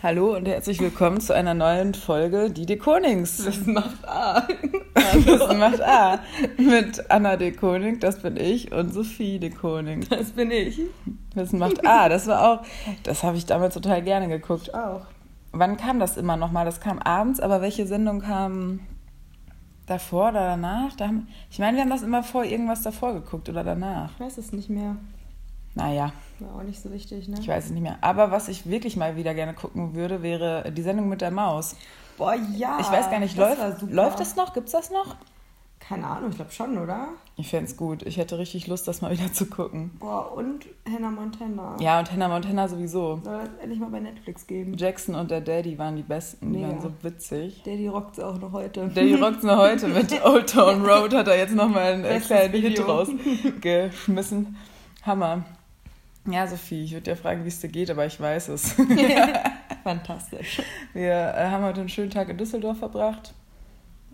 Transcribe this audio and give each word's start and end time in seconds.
Hallo 0.00 0.36
und 0.36 0.46
herzlich 0.46 0.78
willkommen 0.78 1.20
zu 1.20 1.34
einer 1.34 1.54
neuen 1.54 1.92
Folge 1.92 2.52
Die 2.52 2.66
Dekonings. 2.66 3.44
Wissen 3.44 3.74
macht 3.74 4.06
A. 4.06 4.46
Wissen 4.94 5.58
macht 5.58 5.82
A. 5.82 6.20
Mit 6.56 7.10
Anna 7.10 7.34
Dekoning, 7.34 7.98
das 7.98 8.22
bin 8.22 8.36
ich, 8.36 8.70
und 8.70 8.94
Sophie 8.94 9.40
Dekoning. 9.40 10.06
Das 10.08 10.30
bin 10.30 10.52
ich. 10.52 10.80
Wissen 11.34 11.58
macht 11.58 11.84
A. 11.84 12.08
Das 12.08 12.28
war 12.28 12.48
auch, 12.48 12.64
das 13.02 13.24
habe 13.24 13.38
ich 13.38 13.46
damals 13.46 13.74
total 13.74 14.00
gerne 14.02 14.28
geguckt. 14.28 14.72
Auch. 14.72 15.04
Wann 15.50 15.76
kam 15.76 15.98
das 15.98 16.16
immer 16.16 16.36
nochmal? 16.36 16.64
Das 16.64 16.80
kam 16.80 17.00
abends, 17.00 17.40
aber 17.40 17.60
welche 17.60 17.84
Sendung 17.84 18.20
kam 18.20 18.78
davor 19.86 20.28
oder 20.28 20.46
danach? 20.46 20.94
Da 20.94 21.08
haben, 21.08 21.26
ich 21.50 21.58
meine, 21.58 21.76
wir 21.76 21.82
haben 21.82 21.90
das 21.90 22.02
immer 22.04 22.22
vor 22.22 22.44
irgendwas 22.44 22.82
davor 22.82 23.14
geguckt 23.14 23.48
oder 23.48 23.64
danach. 23.64 24.12
Ich 24.12 24.20
weiß 24.20 24.38
es 24.38 24.52
nicht 24.52 24.70
mehr. 24.70 24.94
Naja, 25.74 26.12
War 26.40 26.56
auch 26.56 26.62
nicht 26.64 26.82
so 26.82 26.90
wichtig, 26.92 27.28
ne? 27.28 27.36
ich 27.40 27.46
weiß 27.48 27.66
es 27.66 27.70
nicht 27.70 27.82
mehr. 27.82 27.98
Aber 28.00 28.30
was 28.30 28.48
ich 28.48 28.68
wirklich 28.68 28.96
mal 28.96 29.16
wieder 29.16 29.34
gerne 29.34 29.54
gucken 29.54 29.94
würde, 29.94 30.22
wäre 30.22 30.72
die 30.72 30.82
Sendung 30.82 31.08
mit 31.08 31.20
der 31.20 31.30
Maus. 31.30 31.76
Boah, 32.16 32.34
ja. 32.56 32.78
Ich 32.80 32.90
weiß 32.90 33.10
gar 33.10 33.20
nicht, 33.20 33.38
das 33.38 33.58
läuft, 33.58 33.82
läuft 33.92 34.20
das 34.20 34.34
noch? 34.34 34.54
Gibt's 34.54 34.72
das 34.72 34.90
noch? 34.90 35.14
Keine 35.78 36.06
Ahnung, 36.06 36.30
ich 36.30 36.36
glaube 36.36 36.50
schon, 36.50 36.76
oder? 36.76 37.08
Ich 37.36 37.48
fände 37.48 37.66
es 37.70 37.76
gut. 37.76 38.02
Ich 38.02 38.16
hätte 38.18 38.36
richtig 38.38 38.66
Lust, 38.66 38.88
das 38.88 39.00
mal 39.00 39.10
wieder 39.16 39.32
zu 39.32 39.46
gucken. 39.46 39.92
Boah, 40.00 40.32
und 40.36 40.66
Hannah 40.92 41.10
Montana. 41.10 41.76
Ja, 41.80 42.00
und 42.00 42.10
Hannah 42.12 42.28
Montana 42.28 42.66
sowieso. 42.68 43.20
Soll 43.22 43.38
das 43.38 43.48
endlich 43.62 43.78
mal 43.78 43.88
bei 43.90 44.00
Netflix 44.00 44.46
geben? 44.46 44.74
Jackson 44.76 45.14
und 45.14 45.30
der 45.30 45.40
Daddy 45.40 45.78
waren 45.78 45.94
die 45.96 46.02
besten. 46.02 46.52
Die 46.52 46.58
Mega. 46.58 46.72
waren 46.72 46.80
so 46.82 46.92
witzig. 47.02 47.62
Daddy 47.64 47.86
rockt's 47.88 48.18
auch 48.18 48.38
noch 48.38 48.52
heute. 48.52 48.88
Daddy 48.88 49.14
rockt's 49.14 49.44
noch 49.44 49.56
heute 49.58 49.86
mit 49.88 50.12
Old 50.24 50.50
Town 50.50 50.84
Road, 50.84 51.14
hat 51.14 51.28
er 51.28 51.38
jetzt 51.38 51.54
nochmal 51.54 51.92
einen 51.94 52.04
äh, 52.04 52.18
kleinen 52.20 52.52
Hit 52.52 52.64
Video. 52.72 52.84
rausgeschmissen. 52.84 54.56
Hammer. 55.04 55.44
Ja, 56.30 56.46
Sophie, 56.46 56.84
ich 56.84 56.92
würde 56.92 57.10
dir 57.10 57.16
fragen, 57.16 57.44
wie 57.44 57.48
es 57.48 57.60
dir 57.60 57.68
geht, 57.68 57.90
aber 57.90 58.04
ich 58.04 58.20
weiß 58.20 58.48
es. 58.48 58.74
Fantastisch. 59.82 60.60
Wir 60.92 61.12
äh, 61.12 61.48
haben 61.48 61.64
heute 61.64 61.80
einen 61.80 61.88
schönen 61.88 62.10
Tag 62.10 62.28
in 62.28 62.36
Düsseldorf 62.36 62.78
verbracht, 62.78 63.32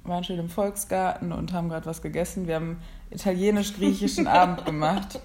waren 0.04 0.22
schön 0.22 0.38
im 0.38 0.48
Volksgarten 0.48 1.32
und 1.32 1.52
haben 1.52 1.68
gerade 1.68 1.86
was 1.86 2.02
gegessen. 2.02 2.46
Wir 2.46 2.56
haben 2.56 2.78
italienisch-griechischen 3.10 4.28
Abend 4.28 4.64
gemacht. 4.64 5.20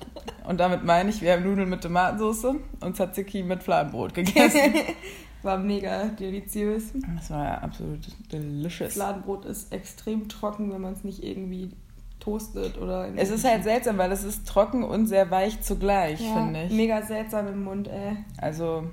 Und 0.47 0.59
damit 0.59 0.83
meine 0.83 1.11
ich, 1.11 1.21
wir 1.21 1.33
haben 1.33 1.43
Nudeln 1.43 1.69
mit 1.69 1.81
Tomatensauce 1.81 2.55
und 2.79 2.95
Tzatziki 2.95 3.43
mit 3.43 3.61
Fladenbrot 3.61 4.15
gegessen. 4.15 4.73
War 5.43 5.57
mega 5.57 6.05
deliziös. 6.05 6.91
Das 7.15 7.29
war 7.29 7.45
ja 7.45 7.57
absolut 7.59 8.01
delicious. 8.29 8.93
Fladenbrot 8.93 9.45
ist 9.45 9.71
extrem 9.71 10.27
trocken, 10.27 10.73
wenn 10.73 10.81
man 10.81 10.93
es 10.93 11.05
nicht 11.05 11.23
irgendwie 11.23 11.71
toastet 12.19 12.77
oder... 12.77 13.07
in- 13.07 13.17
Es 13.17 13.29
ist 13.29 13.45
halt 13.45 13.63
seltsam, 13.63 13.97
weil 13.97 14.11
es 14.11 14.23
ist 14.23 14.47
trocken 14.47 14.83
und 14.83 15.07
sehr 15.07 15.29
weich 15.31 15.61
zugleich, 15.61 16.19
ja, 16.21 16.33
finde 16.33 16.63
ich. 16.65 16.71
mega 16.73 17.01
seltsam 17.01 17.47
im 17.47 17.63
Mund, 17.63 17.87
ey. 17.87 18.17
Also 18.37 18.83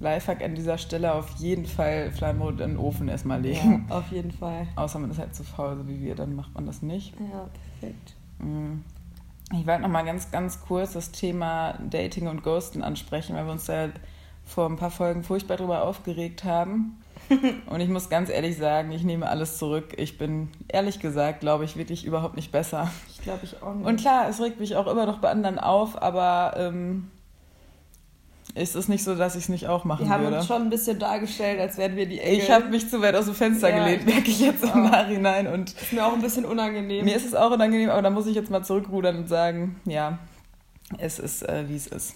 Lifehack 0.00 0.42
an 0.42 0.54
dieser 0.54 0.76
Stelle 0.78 1.14
auf 1.14 1.28
jeden 1.38 1.66
Fall 1.66 2.10
Fladenbrot 2.12 2.60
in 2.60 2.70
den 2.70 2.76
Ofen 2.78 3.08
erstmal 3.08 3.40
legen. 3.40 3.86
Ja, 3.88 3.96
auf 3.96 4.10
jeden 4.10 4.32
Fall. 4.32 4.66
Außer 4.76 4.98
man 4.98 5.10
ist 5.10 5.18
halt 5.18 5.34
zu 5.34 5.44
faul, 5.44 5.76
so 5.76 5.88
wie 5.88 6.00
wir, 6.00 6.14
dann 6.14 6.34
macht 6.34 6.54
man 6.54 6.66
das 6.66 6.82
nicht. 6.82 7.14
Ja, 7.20 7.48
perfekt. 7.80 8.14
Mm. 8.40 8.80
Ich 9.52 9.66
wollte 9.66 9.82
noch 9.82 9.88
mal 9.88 10.04
ganz, 10.04 10.30
ganz 10.30 10.60
kurz 10.60 10.94
das 10.94 11.12
Thema 11.12 11.74
Dating 11.90 12.26
und 12.28 12.42
Ghosten 12.42 12.82
ansprechen, 12.82 13.36
weil 13.36 13.44
wir 13.44 13.52
uns 13.52 13.66
da 13.66 13.88
vor 14.44 14.68
ein 14.68 14.76
paar 14.76 14.90
Folgen 14.90 15.22
furchtbar 15.22 15.56
drüber 15.58 15.84
aufgeregt 15.84 16.44
haben. 16.44 16.98
Und 17.66 17.80
ich 17.80 17.88
muss 17.88 18.08
ganz 18.10 18.28
ehrlich 18.30 18.56
sagen, 18.56 18.92
ich 18.92 19.02
nehme 19.04 19.28
alles 19.28 19.58
zurück. 19.58 19.94
Ich 19.96 20.18
bin, 20.18 20.48
ehrlich 20.68 21.00
gesagt, 21.00 21.40
glaube 21.40 21.64
ich, 21.64 21.76
wirklich 21.76 22.04
überhaupt 22.04 22.36
nicht 22.36 22.52
besser. 22.52 22.90
Ich 23.12 23.22
glaube, 23.22 23.40
ich 23.44 23.62
auch 23.62 23.74
nicht. 23.74 23.86
Und 23.86 24.00
klar, 24.00 24.28
es 24.28 24.40
regt 24.40 24.60
mich 24.60 24.76
auch 24.76 24.86
immer 24.86 25.06
noch 25.06 25.18
bei 25.18 25.30
anderen 25.30 25.58
auf, 25.58 26.00
aber 26.02 26.54
ähm, 26.56 27.10
es 28.54 28.74
ist 28.76 28.88
nicht 28.88 29.02
so, 29.02 29.14
dass 29.16 29.34
ich 29.34 29.44
es 29.44 29.48
nicht 29.48 29.66
auch 29.66 29.84
machen 29.84 30.06
wir 30.06 30.10
haben 30.12 30.24
würde. 30.24 30.36
uns 30.36 30.46
schon 30.46 30.62
ein 30.62 30.70
bisschen 30.70 30.98
dargestellt, 30.98 31.58
als 31.58 31.76
wären 31.76 31.96
wir 31.96 32.06
die 32.06 32.20
Engel. 32.20 32.38
ich 32.38 32.50
habe 32.50 32.66
mich 32.68 32.88
zu 32.88 33.00
weit 33.02 33.16
aus 33.16 33.24
dem 33.24 33.34
Fenster 33.34 33.68
Ja, 33.70 33.84
gelehnt, 33.84 34.06
merke 34.06 34.30
ich 34.30 34.38
jetzt 34.40 34.62
im 34.62 34.70
Oh. 34.74 34.78
Nachhinein. 34.88 35.46
Und 35.48 35.72
ist 35.72 35.92
mir 35.92 36.06
auch 36.06 36.12
ein 36.12 36.22
bisschen 36.22 36.44
unangenehm. 36.44 37.04
Mir 37.04 37.16
ist 37.16 37.26
es 37.26 37.34
auch 37.34 37.50
unangenehm, 37.50 37.90
aber 37.90 38.02
da 38.02 38.10
muss 38.10 38.26
ich 38.26 38.34
jetzt 38.36 38.50
mal 38.50 38.62
zurückrudern 38.62 39.16
und 39.16 39.28
sagen, 39.28 39.80
ja, 39.86 40.18
es 40.98 41.18
ist, 41.18 41.42
äh, 41.48 41.64
wie 41.68 41.74
es 41.76 41.86
ist. 41.88 42.14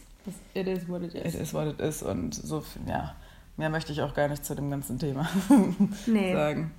It 0.54 0.66
is 0.68 0.88
what 0.88 1.02
it 1.02 1.14
It 1.14 1.24
is. 1.24 1.34
is 1.34 1.54
what 1.54 1.66
it 1.66 1.80
is. 1.80 2.02
Und 2.02 2.34
so, 2.34 2.62
ja, 2.86 3.14
mehr 3.58 3.70
möchte 3.70 3.92
ich 3.92 4.00
auch 4.02 4.14
gar 4.14 4.28
nicht 4.28 4.44
zu 4.44 4.54
dem 4.54 4.70
ganzen 4.70 4.98
Thema 4.98 5.28
Nee. 6.06 6.32
sagen. 6.32 6.70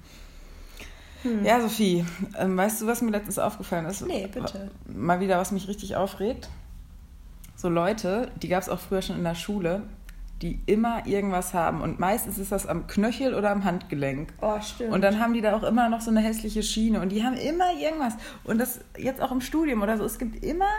Hm. 1.22 1.44
Ja, 1.44 1.62
Sophie, 1.62 2.06
ähm, 2.38 2.56
weißt 2.56 2.81
du, 2.81 2.88
was 2.88 3.01
mir 3.01 3.12
letztens 3.12 3.38
aufgefallen 3.40 3.85
ist? 3.85 4.06
Nee, 4.07 4.28
bitte. 4.28 4.72
Mal 4.88 5.19
wieder, 5.19 5.38
was 5.38 5.51
mich 5.51 5.68
richtig 5.68 5.95
aufregt. 5.97 6.50
So 7.56 7.68
Leute, 7.68 8.31
die 8.41 8.47
gab 8.47 8.63
es 8.63 8.69
auch 8.69 8.79
früher 8.79 9.01
schon 9.01 9.18
in 9.18 9.25
der 9.25 9.35
Schule, 9.35 9.84
die 10.41 10.62
immer 10.66 11.06
irgendwas 11.06 11.53
haben. 11.53 11.81
Und 11.81 12.00
meistens 12.00 12.38
ist 12.38 12.53
das 12.53 12.66
am 12.66 12.88
Knöchel 12.88 13.34
oder 13.34 13.51
am 13.51 13.66
Handgelenk. 13.66 14.31
Oh, 14.39 14.62
stimmt. 14.62 14.94
Und 14.94 15.01
dann 15.01 15.19
haben 15.19 15.34
die 15.34 15.41
da 15.41 15.57
auch 15.57 15.63
immer 15.63 15.89
noch 15.89 16.00
so 16.00 16.09
eine 16.09 16.22
hässliche 16.22 16.63
Schiene 16.63 17.01
und 17.01 17.09
die 17.09 17.23
haben 17.23 17.35
immer 17.35 17.73
irgendwas. 17.78 18.13
Und 18.45 18.57
das 18.57 18.79
jetzt 18.97 19.22
auch 19.22 19.34
im 19.34 19.41
Studium 19.41 19.81
oder 19.81 19.97
so. 19.97 20.06
Es 20.06 20.18
gibt 20.18 20.41
immer 20.41 20.69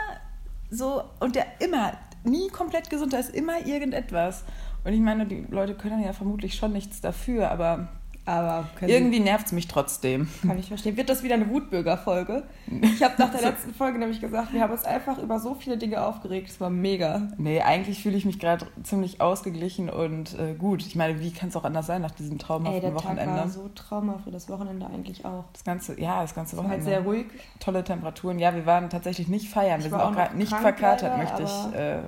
so, 0.71 1.05
und 1.19 1.34
der 1.37 1.44
immer, 1.59 1.93
nie 2.25 2.49
komplett 2.49 2.89
gesund, 2.89 3.12
da 3.12 3.19
ist 3.19 3.34
immer 3.34 3.66
irgendetwas. 3.66 4.44
Und 4.85 4.93
ich 4.93 5.01
meine, 5.01 5.27
die 5.27 5.47
Leute 5.51 5.75
können 5.75 6.03
ja 6.03 6.13
vermutlich 6.13 6.55
schon 6.55 6.73
nichts 6.73 7.01
dafür, 7.01 7.51
aber 7.51 7.89
Aber 8.31 8.69
irgendwie 8.81 9.19
nervt 9.19 9.47
es 9.47 9.53
mich 9.53 9.67
trotzdem. 9.67 10.29
Kann 10.47 10.57
ich 10.57 10.69
verstehen. 10.69 10.97
Wird 10.97 11.09
das 11.09 11.25
wieder 11.25 11.35
eine 11.35 11.49
Wutbürger-Folge? 11.51 12.45
Ich 12.81 13.03
habe 13.03 13.15
nach 13.19 13.31
der 13.33 13.41
letzten 13.43 13.75
Folge 13.75 13.99
nämlich 13.99 14.21
gesagt, 14.21 14.53
wir 14.53 14.61
haben 14.63 14.71
uns 14.71 14.85
einfach 14.85 15.19
über 15.19 15.41
so 15.41 15.55
viele 15.55 15.77
Dinge 15.79 16.05
aufgeregt. 16.05 16.49
Es 16.49 16.61
war 16.61 16.71
mega. 16.71 17.29
Nee, 17.39 17.61
eigentlich 17.61 18.01
fühle 18.03 18.17
ich 18.17 18.25
mich 18.25 18.39
gerade 18.39 18.69
ziemlich 18.85 19.21
ausgeglichen 19.21 19.91
und 19.91 20.39
äh, 20.39 20.55
gut. 20.55 20.87
Ich 20.87 20.95
meine, 20.95 21.19
wie 21.19 21.33
kann 21.33 21.49
es 21.49 21.57
auch 21.57 21.65
anders 21.65 21.87
sein 21.89 22.03
nach 22.03 22.13
diesem 22.13 22.35
Ey, 22.35 22.39
traumhaften 22.39 22.81
der 22.83 22.95
Tag 22.95 23.05
Wochenende? 23.05 23.35
war 23.35 23.49
so 23.49 23.69
traumhaft. 23.75 24.33
Das 24.33 24.49
Wochenende 24.49 24.87
eigentlich 24.87 25.25
auch. 25.25 25.47
Das 25.53 25.65
ganze, 25.65 26.01
ja, 26.01 26.23
das 26.23 26.33
ganze 26.33 26.55
Es 26.55 26.57
war 26.59 26.67
Wochenende. 26.67 26.87
halt 26.87 27.03
sehr 27.03 27.05
ruhig. 27.05 27.27
tolle 27.59 27.83
Temperaturen. 27.83 28.39
Ja, 28.39 28.55
wir 28.55 28.65
waren 28.65 28.89
tatsächlich 28.91 29.27
nicht 29.27 29.49
feiern. 29.49 29.81
Ich 29.81 29.87
wir 29.87 29.91
sind 29.91 30.01
auch 30.01 30.13
gerade 30.13 30.37
nicht 30.37 30.55
verkatert, 30.55 31.03
leider, 31.03 31.17
möchte 31.17 31.43
ich 31.43 31.75
äh, 31.75 32.03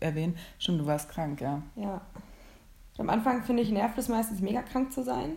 erwähnen. 0.00 0.36
Stimmt, 0.58 0.80
du 0.80 0.86
warst 0.86 1.08
krank, 1.10 1.40
ja. 1.40 1.62
Ja. 1.76 2.00
Am 2.98 3.08
Anfang, 3.08 3.44
finde 3.44 3.62
ich, 3.62 3.70
nervt 3.70 3.96
es 3.98 4.08
meistens 4.08 4.40
mega 4.40 4.62
krank 4.62 4.92
zu 4.92 5.04
sein. 5.04 5.36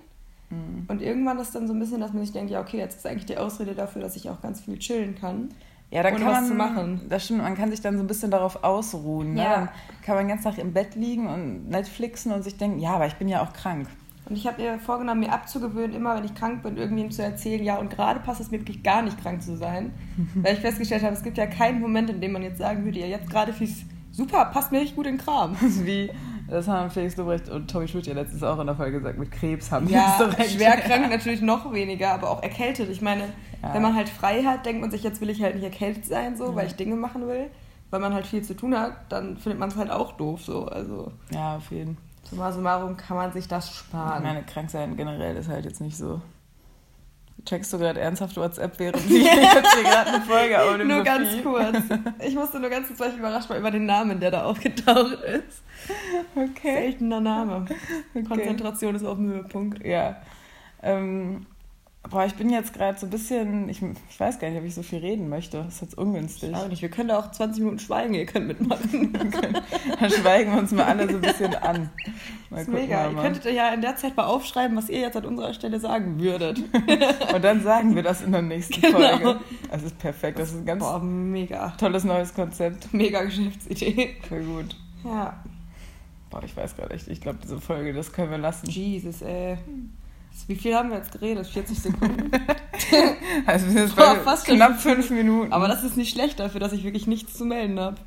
Mhm. 0.53 0.86
Und 0.88 1.02
irgendwann 1.02 1.40
ist 1.40 1.53
dann 1.56 1.68
so 1.68 1.74
ein 1.74 1.80
bisschen, 1.80 2.00
dass 2.02 2.14
man 2.14 2.24
sich 2.24 2.31
denkt, 2.31 2.52
ja, 2.52 2.62
okay, 2.62 2.78
jetzt 2.78 2.97
ist 2.97 3.08
eigentlich 3.08 3.25
die 3.25 3.38
Ausrede 3.38 3.75
dafür, 3.75 4.02
dass 4.02 4.16
ich 4.16 4.30
auch 4.30 4.41
ganz 4.41 4.62
viel 4.62 4.78
chillen 4.80 5.16
kann. 5.16 5.50
Ja, 5.91 6.02
dann 6.02 6.16
Ohne 6.16 6.24
kann 6.24 6.34
man, 6.34 6.46
zu 6.46 6.53
machen. 6.56 7.02
Das 7.08 7.25
stimmt, 7.25 7.44
man 7.44 7.56
kann 7.56 7.69
sich 7.69 7.81
dann 7.81 7.97
so 7.97 8.03
ein 8.03 8.08
bisschen 8.08 8.31
darauf 8.31 8.63
ausruhen. 8.63 9.36
Ne? 9.36 9.44
Ja. 9.44 9.56
Dann 9.56 9.69
kann 10.03 10.16
man 10.16 10.25
den 10.25 10.30
ganzen 10.30 10.46
Tag 10.46 10.58
im 10.58 10.74
Bett 10.74 10.96
liegen 10.96 11.28
und 11.28 11.69
Netflixen 11.69 12.31
und 12.31 12.42
sich 12.42 12.58
denken, 12.58 12.80
ja, 12.80 12.96
aber 12.96 13.06
ich 13.06 13.16
bin 13.16 13.28
ja 13.28 13.44
auch 13.44 13.53
krank. 13.53 13.88
Und 14.25 14.38
ich 14.38 14.47
habe 14.47 14.62
mir 14.62 14.80
vorgenommen, 14.80 15.19
mir 15.19 15.31
abzugewöhnen, 15.31 15.96
immer 15.96 16.16
wenn 16.16 16.24
ich 16.24 16.34
krank 16.34 16.63
bin, 16.63 16.78
irgendwem 16.78 17.12
zu 17.12 17.22
erzählen, 17.22 17.63
ja, 17.63 17.78
und 17.78 17.90
gerade 17.90 18.22
passt 18.22 18.42
es 18.42 18.50
mir 18.50 18.59
wirklich 18.59 18.81
gar 18.81 19.02
nicht 19.02 19.22
krank 19.22 19.44
zu 19.44 19.58
sein. 19.58 19.92
Weil 20.36 20.53
ich 20.53 20.62
festgestellt 20.62 21.03
habe, 21.03 21.13
es 21.13 21.24
gibt 21.24 21.38
ja 21.38 21.46
keinen 21.46 21.80
Moment, 21.80 22.09
in 22.09 22.22
dem 22.22 22.31
man 22.31 22.42
jetzt 22.42 22.58
sagen 22.58 22.86
würde, 22.86 23.00
ja, 23.00 23.06
jetzt 23.06 23.30
gerade 23.30 23.53
fühl's 23.53 23.84
super, 24.12 24.46
passt 24.46 24.72
mir 24.72 24.80
richtig 24.80 24.96
gut 24.96 25.08
in 25.08 25.18
den 25.18 25.24
Kram. 25.24 25.56
Wie, 25.62 26.09
das 26.48 26.68
haben 26.68 26.90
Felix 26.90 27.16
Lobrecht 27.18 27.50
und 27.50 27.70
Tommy 27.70 27.88
Schmidt 27.88 28.08
ja 28.08 28.14
letztens 28.14 28.44
auch 28.44 28.59
in 28.59 28.68
der 28.68 28.76
Folge 28.76 28.98
gesagt, 29.00 29.18
mit 29.18 29.31
Krebs 29.31 29.72
haben 29.72 29.88
die 29.88 29.94
Ja, 29.94 30.18
es 30.20 30.30
direkt. 30.36 30.52
schwer 30.52 30.78
krank 30.78 31.09
natürlich 31.09 31.42
noch 31.42 31.72
weniger, 31.74 32.14
aber 32.14 32.30
auch 32.30 32.44
erkältet. 32.44 32.90
Ich 32.90 33.02
meine, 33.02 33.24
Ja. 33.62 33.74
wenn 33.74 33.81
man 33.81 33.96
halt 33.96 34.09
frei 34.09 34.44
hat, 34.44 34.66
denkt 34.66 34.81
man 34.81 34.92
sich, 34.92 35.04
jetzt 35.04 35.22
will 35.22 35.30
ich 35.30 35.42
halt 35.42 35.56
nicht 35.56 35.64
erkältet 35.64 36.06
sein, 36.06 36.36
so, 36.38 36.56
weil 36.56 36.68
ich 36.68 36.76
Dinge 36.76 36.96
machen 36.96 37.28
will. 37.28 37.50
Weil 37.90 38.00
man 38.00 38.14
halt 38.14 38.26
viel 38.26 38.42
zu 38.42 38.56
tun 38.56 38.76
hat, 38.78 38.94
dann 39.09 39.38
findet 39.38 39.59
man 39.59 39.70
es 39.70 39.76
halt 39.76 39.92
auch 39.92 40.14
doof, 40.14 40.42
so. 40.44 40.66
Also, 40.66 41.12
Ja, 41.31 41.58
auf 41.58 41.70
jeden 41.72 41.98
summa 42.24 42.52
summarum 42.52 42.98
kann 42.98 43.18
man 43.18 43.31
sich 43.34 43.48
das 43.48 43.70
Ich 43.70 43.75
sparen. 43.75 44.24
meine, 44.24 44.42
krank 44.44 44.70
sein 44.72 44.96
generell 44.98 45.36
ist 45.36 45.48
halt 45.50 45.66
jetzt 45.66 45.80
nicht 45.81 45.96
so. 45.98 46.20
Checkst 47.46 47.74
du 47.74 47.78
gerade 47.78 48.00
ernsthaft 48.00 48.38
WhatsApp, 48.38 48.80
während 48.80 49.09
wir 49.09 49.20
jetzt 49.24 49.76
hier 49.76 49.84
gerade 49.84 50.14
eine 50.14 50.24
Folge 50.24 50.62
aufnehmen? 50.62 50.88
nur 50.88 51.04
ganz 51.04 51.30
kurz. 51.44 51.78
Ich 52.26 52.36
musste 52.36 52.59
nur 52.59 52.70
ganz 52.70 52.88
kurz, 52.88 53.12
ich 53.12 53.20
überrascht 53.20 53.50
war 53.50 53.58
über 53.58 53.72
den 53.72 53.86
Namen, 53.86 54.20
der 54.20 54.31
da 54.31 54.44
aufgetaucht 54.46 55.20
ist. 55.24 55.62
Okay. 56.36 56.92
Seltener 56.92 57.20
Name. 57.20 57.66
Konzentration 58.28 58.95
ist 58.95 59.04
auf 59.04 59.18
dem 59.18 59.28
Höhepunkt. 59.28 59.86
Ja. 59.86 60.22
Ähm, 60.81 61.45
boah, 62.10 62.26
ich 62.26 62.36
bin 62.36 62.50
jetzt 62.50 62.74
gerade 62.74 62.98
so 63.00 63.08
ein 63.08 63.10
bisschen. 63.10 63.70
Ich, 63.70 63.82
ich 63.82 64.20
weiß 64.20 64.38
gar 64.40 64.50
nicht, 64.50 64.60
ob 64.60 64.66
ich 64.66 64.76
so 64.76 64.84
viel 64.84 65.00
reden 65.00 65.30
möchte. 65.30 65.58
Das 65.64 65.76
ist 65.76 65.82
jetzt 65.82 65.98
ungünstig. 65.98 66.54
Auch 66.56 66.68
nicht. 66.68 66.82
Wir 66.82 66.90
können 66.90 67.10
da 67.10 67.20
auch 67.20 67.32
20 67.32 67.60
Minuten 67.64 67.80
schweigen, 67.80 68.14
ihr 68.14 68.26
könnt 68.26 68.48
mitmachen. 68.48 69.14
Dann 70.00 70.10
schweigen 70.12 70.52
wir 70.52 70.60
uns 70.60 70.72
mal 70.72 70.84
alle 70.86 71.08
so 71.10 71.16
ein 71.16 71.22
bisschen 71.22 71.56
an. 71.56 71.90
Mal 72.50 72.60
Das 72.60 72.62
ist 72.62 72.68
mega. 72.70 73.04
wir 73.04 73.10
Ihr 73.10 73.12
mal. 73.16 73.22
könntet 73.24 73.54
ja 73.54 73.70
in 73.74 73.82
der 73.82 73.96
Zeit 73.96 74.16
mal 74.18 74.26
aufschreiben, 74.26 74.76
was 74.78 74.90
ihr 74.90 75.00
jetzt 75.00 75.18
an 75.18 75.26
unserer 75.26 75.54
Stelle 75.54 75.80
sagen 75.80 76.20
würdet. 76.20 76.60
Und 77.34 77.44
dann 77.44 77.64
sagen 77.64 77.96
wir 77.96 78.04
das 78.04 78.22
in 78.22 78.32
der 78.32 78.42
nächsten 78.42 78.82
Genau. 78.82 79.00
Folge. 79.00 79.40
Das 79.72 79.84
ist 79.84 79.98
perfekt. 79.98 80.38
Das 80.40 80.50
ist 80.52 80.58
ein 80.58 80.66
ganz 80.66 80.84
Boah, 80.84 81.00
mega. 81.00 81.70
tolles 81.80 82.04
neues 82.04 82.34
Konzept. 82.34 82.94
Mega 82.94 83.24
Geschäftsidee. 83.24 84.16
Voll 84.28 84.44
gut. 84.44 84.76
Ja. 85.04 85.42
Boah, 86.30 86.44
ich 86.44 86.56
weiß 86.56 86.76
gerade 86.76 86.94
echt. 86.94 87.08
Ich 87.08 87.22
glaube, 87.22 87.40
diese 87.42 87.60
Folge, 87.62 87.94
das 87.94 88.12
können 88.12 88.32
wir 88.32 88.38
lassen. 88.38 88.68
Jesus, 88.70 89.22
ey. 89.22 89.58
Wie 90.47 90.56
viel 90.56 90.75
haben 90.75 90.89
wir 90.89 90.97
jetzt 90.97 91.12
geredet? 91.12 91.47
40 91.47 91.80
Sekunden? 91.80 92.31
Also 93.45 93.65
wir 93.68 93.88
sind 93.88 93.95
Boah, 93.95 94.15
fast 94.24 94.45
knapp 94.45 94.80
fünf 94.80 95.09
Minuten. 95.09 95.53
Aber 95.53 95.68
das 95.68 95.83
ist 95.83 95.97
nicht 95.97 96.13
schlecht 96.13 96.39
dafür, 96.39 96.59
dass 96.59 96.74
ich 96.74 96.83
wirklich 96.83 97.07
nichts 97.07 97.35
zu 97.35 97.45
melden 97.45 97.80
habe. 97.80 97.97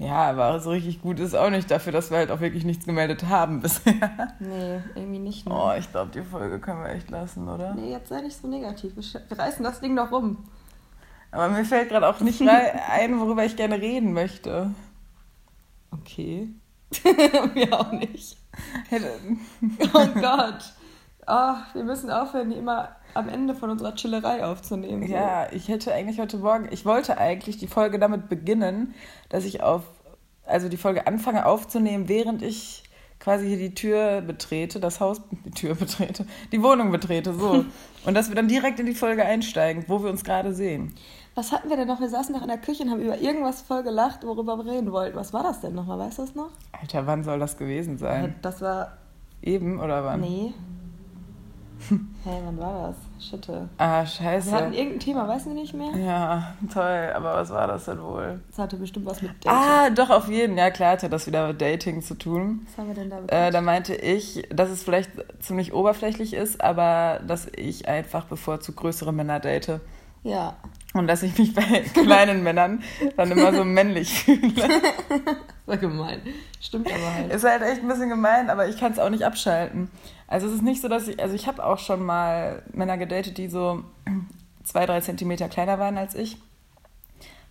Ja, 0.00 0.30
aber 0.30 0.58
so 0.60 0.70
richtig 0.70 1.02
gut 1.02 1.20
ist 1.20 1.34
auch 1.34 1.50
nicht 1.50 1.70
dafür, 1.70 1.92
dass 1.92 2.10
wir 2.10 2.18
halt 2.18 2.30
auch 2.30 2.40
wirklich 2.40 2.64
nichts 2.64 2.86
gemeldet 2.86 3.26
haben 3.28 3.60
bisher. 3.60 3.94
Nee, 4.40 4.80
irgendwie 4.94 5.18
nicht. 5.18 5.46
Ne? 5.46 5.54
Oh, 5.54 5.72
ich 5.78 5.90
glaube, 5.90 6.10
die 6.12 6.22
Folge 6.22 6.58
können 6.58 6.82
wir 6.82 6.90
echt 6.90 7.10
lassen, 7.10 7.48
oder? 7.48 7.74
Nee, 7.74 7.92
jetzt 7.92 8.08
sei 8.08 8.22
nicht 8.22 8.40
so 8.40 8.48
negativ. 8.48 8.92
Wir, 8.96 9.20
wir 9.28 9.38
reißen 9.38 9.62
das 9.62 9.80
Ding 9.80 9.94
noch 9.94 10.10
rum. 10.10 10.38
Aber 11.30 11.48
mir 11.48 11.64
fällt 11.64 11.90
gerade 11.90 12.08
auch 12.08 12.20
nicht 12.20 12.40
ein, 12.90 13.20
worüber 13.20 13.44
ich 13.44 13.56
gerne 13.56 13.80
reden 13.80 14.14
möchte. 14.14 14.70
Okay. 15.90 16.48
mir 17.54 17.78
auch 17.78 17.92
nicht. 17.92 18.38
oh 19.92 20.06
Gott. 20.20 20.72
Oh, 21.30 21.54
wir 21.74 21.84
müssen 21.84 22.10
aufhören, 22.10 22.50
immer 22.50 22.88
am 23.14 23.28
Ende 23.28 23.54
von 23.54 23.70
unserer 23.70 23.94
Chillerei 23.94 24.44
aufzunehmen. 24.44 25.06
So. 25.06 25.12
Ja, 25.12 25.46
ich 25.52 25.68
hätte 25.68 25.94
eigentlich 25.94 26.18
heute 26.18 26.38
Morgen, 26.38 26.68
ich 26.72 26.84
wollte 26.84 27.18
eigentlich 27.18 27.56
die 27.56 27.68
Folge 27.68 28.00
damit 28.00 28.28
beginnen, 28.28 28.94
dass 29.28 29.44
ich 29.44 29.62
auf, 29.62 29.82
also 30.44 30.68
die 30.68 30.76
Folge 30.76 31.06
anfange 31.06 31.46
aufzunehmen, 31.46 32.08
während 32.08 32.42
ich 32.42 32.82
quasi 33.20 33.46
hier 33.46 33.58
die 33.58 33.74
Tür 33.74 34.22
betrete, 34.22 34.80
das 34.80 34.98
Haus, 34.98 35.20
die 35.44 35.52
Tür 35.52 35.76
betrete, 35.76 36.26
die 36.50 36.62
Wohnung 36.64 36.90
betrete, 36.90 37.32
so. 37.32 37.64
Und 38.04 38.14
dass 38.14 38.28
wir 38.28 38.34
dann 38.34 38.48
direkt 38.48 38.80
in 38.80 38.86
die 38.86 38.94
Folge 38.94 39.24
einsteigen, 39.24 39.84
wo 39.86 40.02
wir 40.02 40.10
uns 40.10 40.24
gerade 40.24 40.52
sehen. 40.52 40.94
Was 41.36 41.52
hatten 41.52 41.68
wir 41.68 41.76
denn 41.76 41.86
noch? 41.86 42.00
Wir 42.00 42.08
saßen 42.08 42.34
noch 42.34 42.42
in 42.42 42.48
der 42.48 42.58
Küche 42.58 42.82
und 42.82 42.90
haben 42.90 43.00
über 43.00 43.16
irgendwas 43.18 43.62
voll 43.62 43.84
gelacht, 43.84 44.24
worüber 44.24 44.56
wir 44.56 44.72
reden 44.72 44.90
wollten. 44.90 45.16
Was 45.16 45.32
war 45.32 45.44
das 45.44 45.60
denn 45.60 45.74
nochmal? 45.74 45.98
Weißt 46.00 46.18
du 46.18 46.22
das 46.22 46.34
noch? 46.34 46.50
Alter, 46.72 47.06
wann 47.06 47.22
soll 47.22 47.38
das 47.38 47.56
gewesen 47.56 47.98
sein? 47.98 48.34
Das 48.42 48.60
war. 48.60 48.98
Eben 49.40 49.78
oder 49.78 50.04
wann? 50.04 50.20
Nee. 50.20 50.54
Hey, 52.24 52.40
wann 52.44 52.58
war 52.58 52.88
das? 52.88 53.26
Schitte. 53.26 53.68
Ah, 53.78 54.04
scheiße. 54.04 54.50
Wir 54.50 54.56
hatten 54.58 54.72
irgendein 54.72 55.00
Thema, 55.00 55.26
weißt 55.28 55.46
du 55.46 55.50
nicht 55.50 55.74
mehr? 55.74 55.96
Ja, 55.96 56.54
toll. 56.72 57.10
Aber 57.14 57.34
was 57.34 57.50
war 57.50 57.66
das 57.66 57.86
denn 57.86 58.02
wohl? 58.02 58.40
Das 58.48 58.58
hatte 58.58 58.76
bestimmt 58.76 59.06
was 59.06 59.22
mit 59.22 59.32
Dating. 59.44 59.50
Ah, 59.50 59.90
doch, 59.90 60.10
auf 60.10 60.28
jeden. 60.28 60.56
Ja, 60.56 60.70
klar 60.70 60.92
hatte 60.92 61.08
das 61.08 61.26
wieder 61.26 61.48
mit 61.48 61.60
Dating 61.60 62.02
zu 62.02 62.14
tun. 62.14 62.66
Was 62.66 62.78
haben 62.78 62.88
wir 62.88 62.94
denn 62.94 63.10
da 63.10 63.20
äh, 63.26 63.50
Da 63.50 63.60
meinte 63.60 63.94
ich, 63.94 64.46
dass 64.50 64.70
es 64.70 64.82
vielleicht 64.82 65.10
ziemlich 65.40 65.72
oberflächlich 65.72 66.34
ist, 66.34 66.62
aber 66.62 67.20
dass 67.26 67.48
ich 67.56 67.88
einfach 67.88 68.24
bevorzugt 68.26 68.78
größere 68.78 69.12
Männer 69.12 69.40
date. 69.40 69.80
Ja. 70.22 70.56
Und 70.92 71.06
dass 71.06 71.22
ich 71.22 71.38
mich 71.38 71.54
bei 71.54 71.62
kleinen 71.94 72.42
Männern 72.42 72.82
dann 73.16 73.30
immer 73.30 73.54
so 73.54 73.64
männlich 73.64 74.24
fühle. 74.24 74.68
War 75.66 75.76
gemein. 75.76 76.20
Stimmt 76.60 76.88
aber 76.92 77.14
halt. 77.14 77.32
Ist 77.32 77.44
halt 77.44 77.62
echt 77.62 77.82
ein 77.82 77.88
bisschen 77.88 78.08
gemein, 78.08 78.50
aber 78.50 78.68
ich 78.68 78.78
kann 78.78 78.92
es 78.92 78.98
auch 78.98 79.08
nicht 79.08 79.24
abschalten. 79.24 79.88
Also 80.30 80.46
es 80.46 80.54
ist 80.54 80.62
nicht 80.62 80.80
so, 80.80 80.86
dass 80.86 81.08
ich, 81.08 81.20
also 81.20 81.34
ich 81.34 81.48
habe 81.48 81.66
auch 81.66 81.78
schon 81.78 82.06
mal 82.06 82.62
Männer 82.72 82.96
gedatet, 82.96 83.36
die 83.36 83.48
so 83.48 83.82
zwei, 84.62 84.86
drei 84.86 85.00
Zentimeter 85.00 85.48
kleiner 85.48 85.80
waren 85.80 85.98
als 85.98 86.14
ich. 86.14 86.38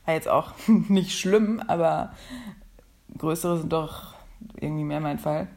War 0.05 0.13
jetzt 0.13 0.29
auch 0.29 0.53
nicht 0.67 1.19
schlimm, 1.19 1.61
aber 1.67 2.13
größere 3.17 3.59
sind 3.59 3.73
doch 3.73 4.13
irgendwie 4.55 4.85
mehr 4.85 5.01
mein 5.01 5.19
Fall. 5.19 5.47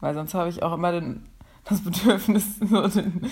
Weil 0.00 0.12
sonst 0.12 0.34
habe 0.34 0.50
ich 0.50 0.62
auch 0.62 0.74
immer 0.74 0.92
den, 0.92 1.24
das 1.64 1.80
Bedürfnis, 1.80 2.58
so 2.70 2.86
den, 2.88 3.22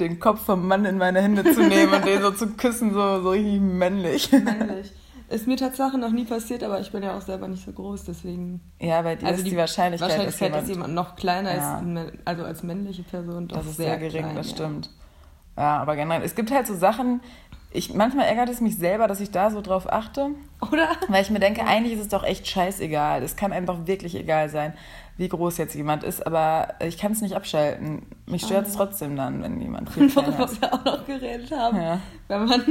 den 0.00 0.18
Kopf 0.18 0.44
vom 0.44 0.66
Mann 0.66 0.84
in 0.84 0.98
meine 0.98 1.22
Hände 1.22 1.44
zu 1.44 1.62
nehmen 1.62 1.94
und 1.94 2.06
den 2.06 2.22
so 2.22 2.32
zu 2.32 2.48
küssen, 2.56 2.92
so, 2.92 3.22
so 3.22 3.30
richtig 3.30 3.60
männlich. 3.60 4.32
Männlich. 4.32 4.92
Ist 5.28 5.46
mir 5.46 5.56
tatsächlich 5.56 6.00
noch 6.00 6.10
nie 6.10 6.24
passiert, 6.24 6.62
aber 6.62 6.80
ich 6.80 6.90
bin 6.90 7.02
ja 7.02 7.16
auch 7.16 7.20
selber 7.20 7.48
nicht 7.48 7.64
so 7.64 7.72
groß, 7.72 8.04
deswegen. 8.04 8.60
Ja, 8.80 9.02
bei 9.02 9.14
dir 9.14 9.26
also 9.26 9.38
ist 9.38 9.46
die, 9.46 9.50
die 9.50 9.56
Wahrscheinlichkeit, 9.58 10.10
Wahrscheinlichkeit 10.10 10.54
dass, 10.54 10.68
jemand, 10.68 10.70
dass, 10.70 10.76
jemand 10.76 10.94
noch 10.94 11.16
kleiner 11.16 11.54
ja. 11.54 11.80
ist, 11.80 12.12
also 12.24 12.44
als 12.44 12.62
männliche 12.62 13.02
Person, 13.02 13.46
doch 13.46 13.58
das 13.58 13.66
ist 13.66 13.76
sehr, 13.76 13.98
sehr 13.98 14.08
gering, 14.08 14.22
klein, 14.22 14.36
das 14.36 14.50
ja. 14.50 14.56
stimmt. 14.56 14.90
Ja, 15.56 15.78
aber 15.78 15.96
generell, 15.96 16.22
es 16.22 16.34
gibt 16.34 16.50
halt 16.50 16.66
so 16.66 16.74
Sachen, 16.74 17.20
ich, 17.70 17.92
manchmal 17.92 18.26
ärgert 18.26 18.48
es 18.48 18.60
mich 18.60 18.78
selber, 18.78 19.08
dass 19.08 19.20
ich 19.20 19.30
da 19.30 19.50
so 19.50 19.60
drauf 19.60 19.92
achte. 19.92 20.30
Oder? 20.72 20.88
Weil 21.08 21.22
ich 21.22 21.30
mir 21.30 21.38
denke, 21.38 21.66
eigentlich 21.66 21.94
ist 21.94 22.00
es 22.00 22.08
doch 22.08 22.24
echt 22.24 22.46
scheißegal. 22.46 23.22
Es 23.22 23.36
kann 23.36 23.52
einfach 23.52 23.86
wirklich 23.86 24.14
egal 24.14 24.48
sein, 24.48 24.72
wie 25.18 25.28
groß 25.28 25.58
jetzt 25.58 25.74
jemand 25.74 26.02
ist, 26.02 26.26
aber 26.26 26.74
ich 26.80 26.96
kann 26.96 27.12
es 27.12 27.20
nicht 27.20 27.34
abschalten. 27.34 28.06
Mich 28.26 28.42
stört 28.42 28.68
es 28.68 28.74
trotzdem 28.74 29.16
dann, 29.16 29.42
wenn 29.42 29.60
jemand 29.60 29.90
viel 29.92 30.08
kleiner 30.08 30.44
ist. 30.44 30.60
wir 30.62 30.72
auch 30.72 30.84
noch 30.84 31.06
geredet 31.06 31.50
haben. 31.52 31.76
Ja. 31.76 32.00
Wenn 32.28 32.44
man 32.46 32.64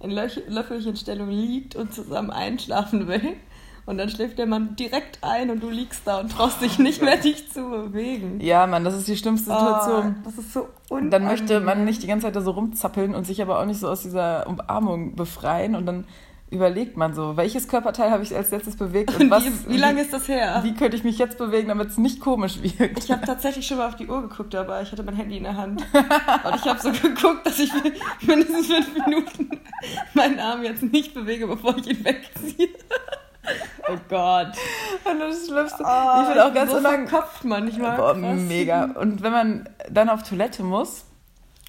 in 0.00 0.10
Löffelchenstellung 0.10 1.30
liegt 1.30 1.74
und 1.74 1.92
zusammen 1.92 2.30
einschlafen 2.30 3.08
will 3.08 3.36
und 3.86 3.98
dann 3.98 4.08
schläft 4.08 4.38
der 4.38 4.46
Mann 4.46 4.76
direkt 4.76 5.18
ein 5.22 5.50
und 5.50 5.62
du 5.62 5.70
liegst 5.70 6.06
da 6.06 6.20
und 6.20 6.32
traust 6.32 6.60
dich 6.62 6.78
nicht 6.78 7.02
mehr, 7.02 7.16
dich 7.16 7.50
zu 7.50 7.68
bewegen. 7.68 8.40
Ja, 8.40 8.66
Mann, 8.66 8.84
das 8.84 8.94
ist 8.94 9.08
die 9.08 9.16
schlimmste 9.16 9.50
Situation. 9.50 10.16
Oh, 10.18 10.22
das 10.24 10.38
ist 10.38 10.52
so 10.52 10.68
unangenehm. 10.88 11.10
Dann 11.10 11.24
möchte 11.24 11.60
man 11.60 11.84
nicht 11.84 12.02
die 12.02 12.06
ganze 12.06 12.26
Zeit 12.26 12.36
da 12.36 12.40
so 12.40 12.52
rumzappeln 12.52 13.14
und 13.14 13.26
sich 13.26 13.42
aber 13.42 13.60
auch 13.60 13.66
nicht 13.66 13.80
so 13.80 13.88
aus 13.88 14.02
dieser 14.02 14.46
Umarmung 14.46 15.14
befreien 15.16 15.74
und 15.74 15.86
dann 15.86 16.04
überlegt 16.50 16.96
man 16.96 17.14
so, 17.14 17.36
welches 17.36 17.68
Körperteil 17.68 18.10
habe 18.10 18.22
ich 18.22 18.34
als 18.34 18.50
letztes 18.50 18.76
bewegt 18.76 19.18
und 19.18 19.30
was. 19.30 19.44
Wie, 19.44 19.74
wie 19.74 19.76
lange 19.76 20.00
ist 20.00 20.12
das 20.12 20.28
her? 20.28 20.60
Wie 20.62 20.74
könnte 20.74 20.96
ich 20.96 21.04
mich 21.04 21.18
jetzt 21.18 21.36
bewegen, 21.36 21.68
damit 21.68 21.88
es 21.88 21.98
nicht 21.98 22.20
komisch 22.20 22.62
wirkt? 22.62 23.04
Ich 23.04 23.10
habe 23.10 23.26
tatsächlich 23.26 23.66
schon 23.66 23.78
mal 23.78 23.88
auf 23.88 23.96
die 23.96 24.06
Uhr 24.06 24.22
geguckt, 24.22 24.54
aber 24.54 24.80
ich 24.80 24.92
hatte 24.92 25.02
mein 25.02 25.16
Handy 25.16 25.36
in 25.36 25.42
der 25.42 25.56
Hand. 25.56 25.82
Und 25.92 26.54
ich 26.56 26.64
habe 26.64 26.80
so 26.80 26.92
geguckt, 26.92 27.44
dass 27.44 27.58
ich 27.58 27.70
mindestens 28.22 28.66
fünf 28.68 29.06
Minuten 29.06 29.50
meinen 30.14 30.38
Arm 30.38 30.62
jetzt 30.62 30.82
nicht 30.82 31.12
bewege, 31.12 31.46
bevor 31.46 31.76
ich 31.76 31.88
ihn 31.88 32.04
wegziehe. 32.04 32.68
Oh 33.88 33.98
Gott. 34.08 34.52
Und 35.04 35.20
das 35.20 35.46
Schlimmste. 35.46 35.84
Oh, 35.84 36.20
ich 36.20 36.26
finde 36.26 36.46
auch 36.46 36.54
ganz 36.54 36.72
so. 36.72 37.16
Kopf 37.16 37.44
manchmal. 37.44 37.96
Boah, 37.96 38.14
mega. 38.14 38.84
Und 38.84 39.22
wenn 39.22 39.32
man 39.32 39.68
dann 39.90 40.08
auf 40.08 40.22
Toilette 40.22 40.62
muss, 40.62 41.04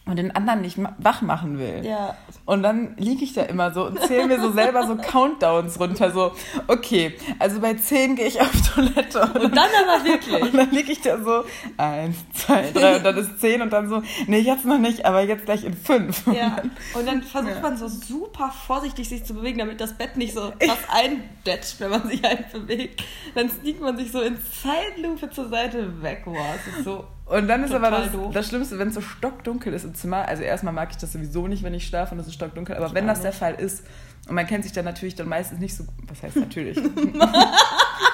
und 0.05 0.17
den 0.17 0.31
anderen 0.31 0.61
nicht 0.61 0.77
wach 0.99 1.21
machen 1.21 1.57
will. 1.57 1.83
Ja. 1.83 2.15
Und 2.45 2.61
dann 2.61 2.95
liege 2.97 3.23
ich 3.23 3.33
da 3.33 3.41
immer 3.41 3.73
so 3.73 3.87
und 3.87 3.99
zähle 4.01 4.27
mir 4.27 4.39
so 4.39 4.51
selber 4.51 4.85
so 4.85 4.95
Countdowns 5.01 5.79
runter, 5.79 6.11
so, 6.11 6.31
okay, 6.67 7.15
also 7.39 7.59
bei 7.59 7.73
10 7.73 8.15
gehe 8.15 8.27
ich 8.27 8.39
auf 8.39 8.51
Toilette. 8.73 9.21
Und, 9.21 9.45
und 9.45 9.57
dann 9.57 9.69
aber 9.83 10.05
wirklich. 10.05 10.41
Und 10.43 10.53
dann 10.53 10.69
liege 10.69 10.91
ich 10.91 11.01
da 11.01 11.17
so, 11.17 11.43
eins, 11.77 12.17
zwei, 12.33 12.69
drei, 12.71 12.97
und 12.97 13.03
dann 13.03 13.17
ist 13.17 13.41
10 13.41 13.63
und 13.63 13.73
dann 13.73 13.89
so, 13.89 14.03
nee, 14.27 14.39
jetzt 14.39 14.65
noch 14.65 14.77
nicht, 14.77 15.05
aber 15.05 15.21
jetzt 15.21 15.45
gleich 15.45 15.63
in 15.63 15.73
5. 15.73 16.27
Ja. 16.27 16.61
Und 16.93 17.07
dann 17.07 17.23
versucht 17.23 17.55
ja. 17.55 17.61
man 17.61 17.77
so 17.77 17.87
super 17.87 18.53
vorsichtig 18.67 19.09
sich 19.09 19.25
zu 19.25 19.33
bewegen, 19.33 19.57
damit 19.57 19.81
das 19.81 19.97
Bett 19.97 20.17
nicht 20.17 20.35
so 20.35 20.53
krass 20.59 20.77
eindetscht, 20.89 21.79
wenn 21.79 21.89
man 21.89 22.07
sich 22.07 22.23
einbewegt. 22.25 23.03
Dann 23.33 23.49
sneakt 23.49 23.81
man 23.81 23.97
sich 23.97 24.11
so 24.11 24.21
in 24.21 24.37
Zeitlupe 24.61 25.31
zur 25.31 25.49
Seite 25.49 26.03
weg. 26.03 26.21
Wow, 26.25 26.37
es 26.55 26.77
ist 26.77 26.83
so 26.85 27.05
und 27.25 27.47
dann 27.47 27.63
ist 27.63 27.71
Total 27.71 27.93
aber 27.93 28.05
das, 28.05 28.33
das 28.33 28.47
Schlimmste, 28.49 28.77
wenn 28.77 28.89
es 28.89 28.93
so 28.93 29.01
stockdunkel 29.01 29.73
ist 29.73 29.83
im 29.83 29.95
Zimmer. 29.95 30.27
Also 30.27 30.43
erstmal 30.43 30.73
mag 30.73 30.91
ich 30.91 30.97
das 30.97 31.11
sowieso 31.11 31.47
nicht, 31.47 31.63
wenn 31.63 31.73
ich 31.73 31.87
schlafe 31.87 32.13
und 32.13 32.19
es 32.19 32.27
ist 32.27 32.35
stockdunkel. 32.35 32.75
Aber 32.75 32.87
ich 32.87 32.93
wenn 32.93 33.07
das 33.07 33.17
nicht. 33.17 33.25
der 33.25 33.33
Fall 33.33 33.55
ist 33.55 33.83
und 34.27 34.35
man 34.35 34.45
kennt 34.45 34.63
sich 34.63 34.73
dann 34.73 34.85
natürlich 34.85 35.15
dann 35.15 35.27
meistens 35.27 35.59
nicht 35.59 35.75
so. 35.75 35.85
Was 36.07 36.21
heißt 36.21 36.35
natürlich? 36.35 36.77
also 36.77 36.91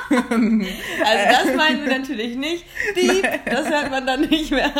das 0.09 1.55
meinen 1.57 1.85
wir 1.85 1.99
natürlich 1.99 2.37
nicht. 2.37 2.65
Dieb, 2.95 3.27
das 3.45 3.69
hört 3.69 3.91
man 3.91 4.07
dann 4.07 4.21
nicht 4.21 4.51
mehr. 4.51 4.71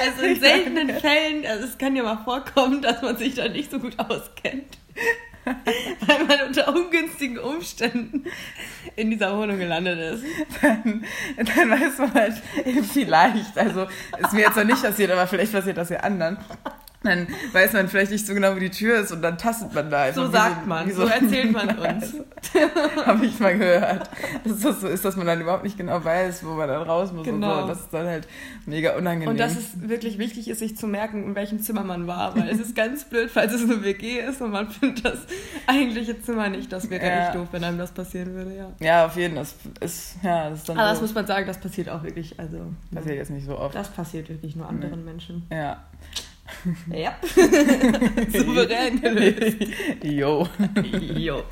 Also 0.00 0.22
in 0.22 0.40
seltenen 0.40 0.88
Fällen, 1.00 1.46
also 1.46 1.64
es 1.64 1.78
kann 1.78 1.94
ja 1.94 2.02
mal 2.02 2.18
vorkommen, 2.24 2.82
dass 2.82 3.02
man 3.02 3.16
sich 3.16 3.34
da 3.34 3.48
nicht 3.48 3.70
so 3.70 3.78
gut 3.78 3.98
auskennt. 3.98 4.78
weil 6.06 6.24
man 6.24 6.48
unter 6.48 6.68
ungünstigen 6.74 7.38
Umständen 7.38 8.24
in 8.96 9.10
dieser 9.10 9.36
Wohnung 9.36 9.58
gelandet 9.58 9.98
ist. 9.98 10.24
Dann, 10.60 11.04
dann 11.36 11.70
weiß 11.70 11.98
man 11.98 12.14
halt 12.14 12.34
vielleicht, 12.92 13.58
also 13.58 13.86
ist 14.18 14.32
mir 14.32 14.42
jetzt 14.42 14.56
noch 14.56 14.64
nicht 14.64 14.82
passiert, 14.82 15.10
aber 15.10 15.26
vielleicht 15.26 15.52
passiert 15.52 15.76
das 15.76 15.88
ja 15.88 16.00
anderen. 16.00 16.38
Dann 17.02 17.26
weiß 17.52 17.72
man 17.72 17.88
vielleicht 17.88 18.12
nicht 18.12 18.26
so 18.26 18.34
genau, 18.34 18.54
wo 18.54 18.58
die 18.58 18.70
Tür 18.70 19.00
ist 19.00 19.12
und 19.12 19.22
dann 19.22 19.38
tastet 19.38 19.74
man 19.74 19.90
da 19.90 20.02
einfach. 20.02 20.24
So 20.24 20.30
sagt 20.30 20.62
so, 20.62 20.68
man, 20.68 20.90
so, 20.90 21.02
so, 21.02 21.08
erzählt 21.08 21.52
man 21.52 21.78
uns. 21.78 22.14
Habe 23.06 23.26
ich 23.26 23.38
mal 23.40 23.58
gehört. 23.58 24.08
Dass 24.44 24.60
das 24.60 24.80
so 24.80 24.88
ist, 24.88 25.04
dass 25.04 25.16
man 25.16 25.26
dann 25.26 25.40
überhaupt 25.40 25.64
nicht 25.64 25.76
genau 25.76 26.04
weiß, 26.04 26.44
wo 26.44 26.50
man 26.50 26.68
dann 26.68 26.82
raus 26.82 27.12
muss 27.12 27.24
genau. 27.24 27.48
und 27.48 27.54
so. 27.54 27.62
Und 27.62 27.68
das 27.68 27.80
ist 27.80 27.92
dann 27.92 28.06
halt 28.06 28.28
mega 28.66 28.96
unangenehm. 28.96 29.28
Und 29.28 29.40
dass 29.40 29.56
es 29.56 29.88
wirklich 29.88 30.18
wichtig 30.18 30.48
ist, 30.48 30.60
sich 30.60 30.76
zu 30.76 30.86
merken, 30.86 31.24
in 31.24 31.34
welchem 31.34 31.60
Zimmer 31.60 31.82
man 31.82 32.06
war. 32.06 32.36
Weil 32.36 32.48
es 32.48 32.60
ist 32.60 32.76
ganz 32.76 33.04
blöd, 33.04 33.30
falls 33.30 33.52
es 33.52 33.62
eine 33.62 33.82
WG 33.82 34.20
ist 34.20 34.40
und 34.40 34.52
man 34.52 34.68
findet 34.70 35.04
das 35.04 35.18
eigentliche 35.66 36.20
Zimmer 36.20 36.48
nicht. 36.48 36.72
Das 36.72 36.88
wäre 36.88 37.04
ja. 37.04 37.26
echt 37.26 37.34
doof, 37.34 37.48
wenn 37.52 37.64
einem 37.64 37.78
das 37.78 37.92
passieren 37.92 38.34
würde, 38.34 38.56
ja. 38.56 38.72
Ja, 38.80 39.06
auf 39.06 39.16
jeden 39.16 39.34
Fall. 39.34 39.42
Das 39.42 39.54
ist, 39.80 40.16
ja, 40.22 40.50
das 40.50 40.60
ist 40.60 40.68
dann 40.68 40.78
Aber 40.78 40.88
so. 40.88 40.92
das 40.94 41.00
muss 41.02 41.14
man 41.14 41.26
sagen, 41.26 41.46
das 41.46 41.58
passiert 41.58 41.88
auch 41.88 42.02
wirklich. 42.02 42.38
Also, 42.38 42.58
passiert 42.94 43.16
jetzt 43.16 43.30
nicht 43.30 43.46
so 43.46 43.58
oft. 43.58 43.74
Das 43.74 43.88
passiert 43.88 44.28
wirklich 44.28 44.56
nur 44.56 44.68
anderen 44.68 45.00
mhm. 45.00 45.06
Menschen. 45.06 45.46
Ja. 45.50 45.82
Ja. 46.90 47.16
Souverän 48.32 49.00
gelöst. 49.00 49.56
Jo. 50.02 50.48
jo. 51.16 51.42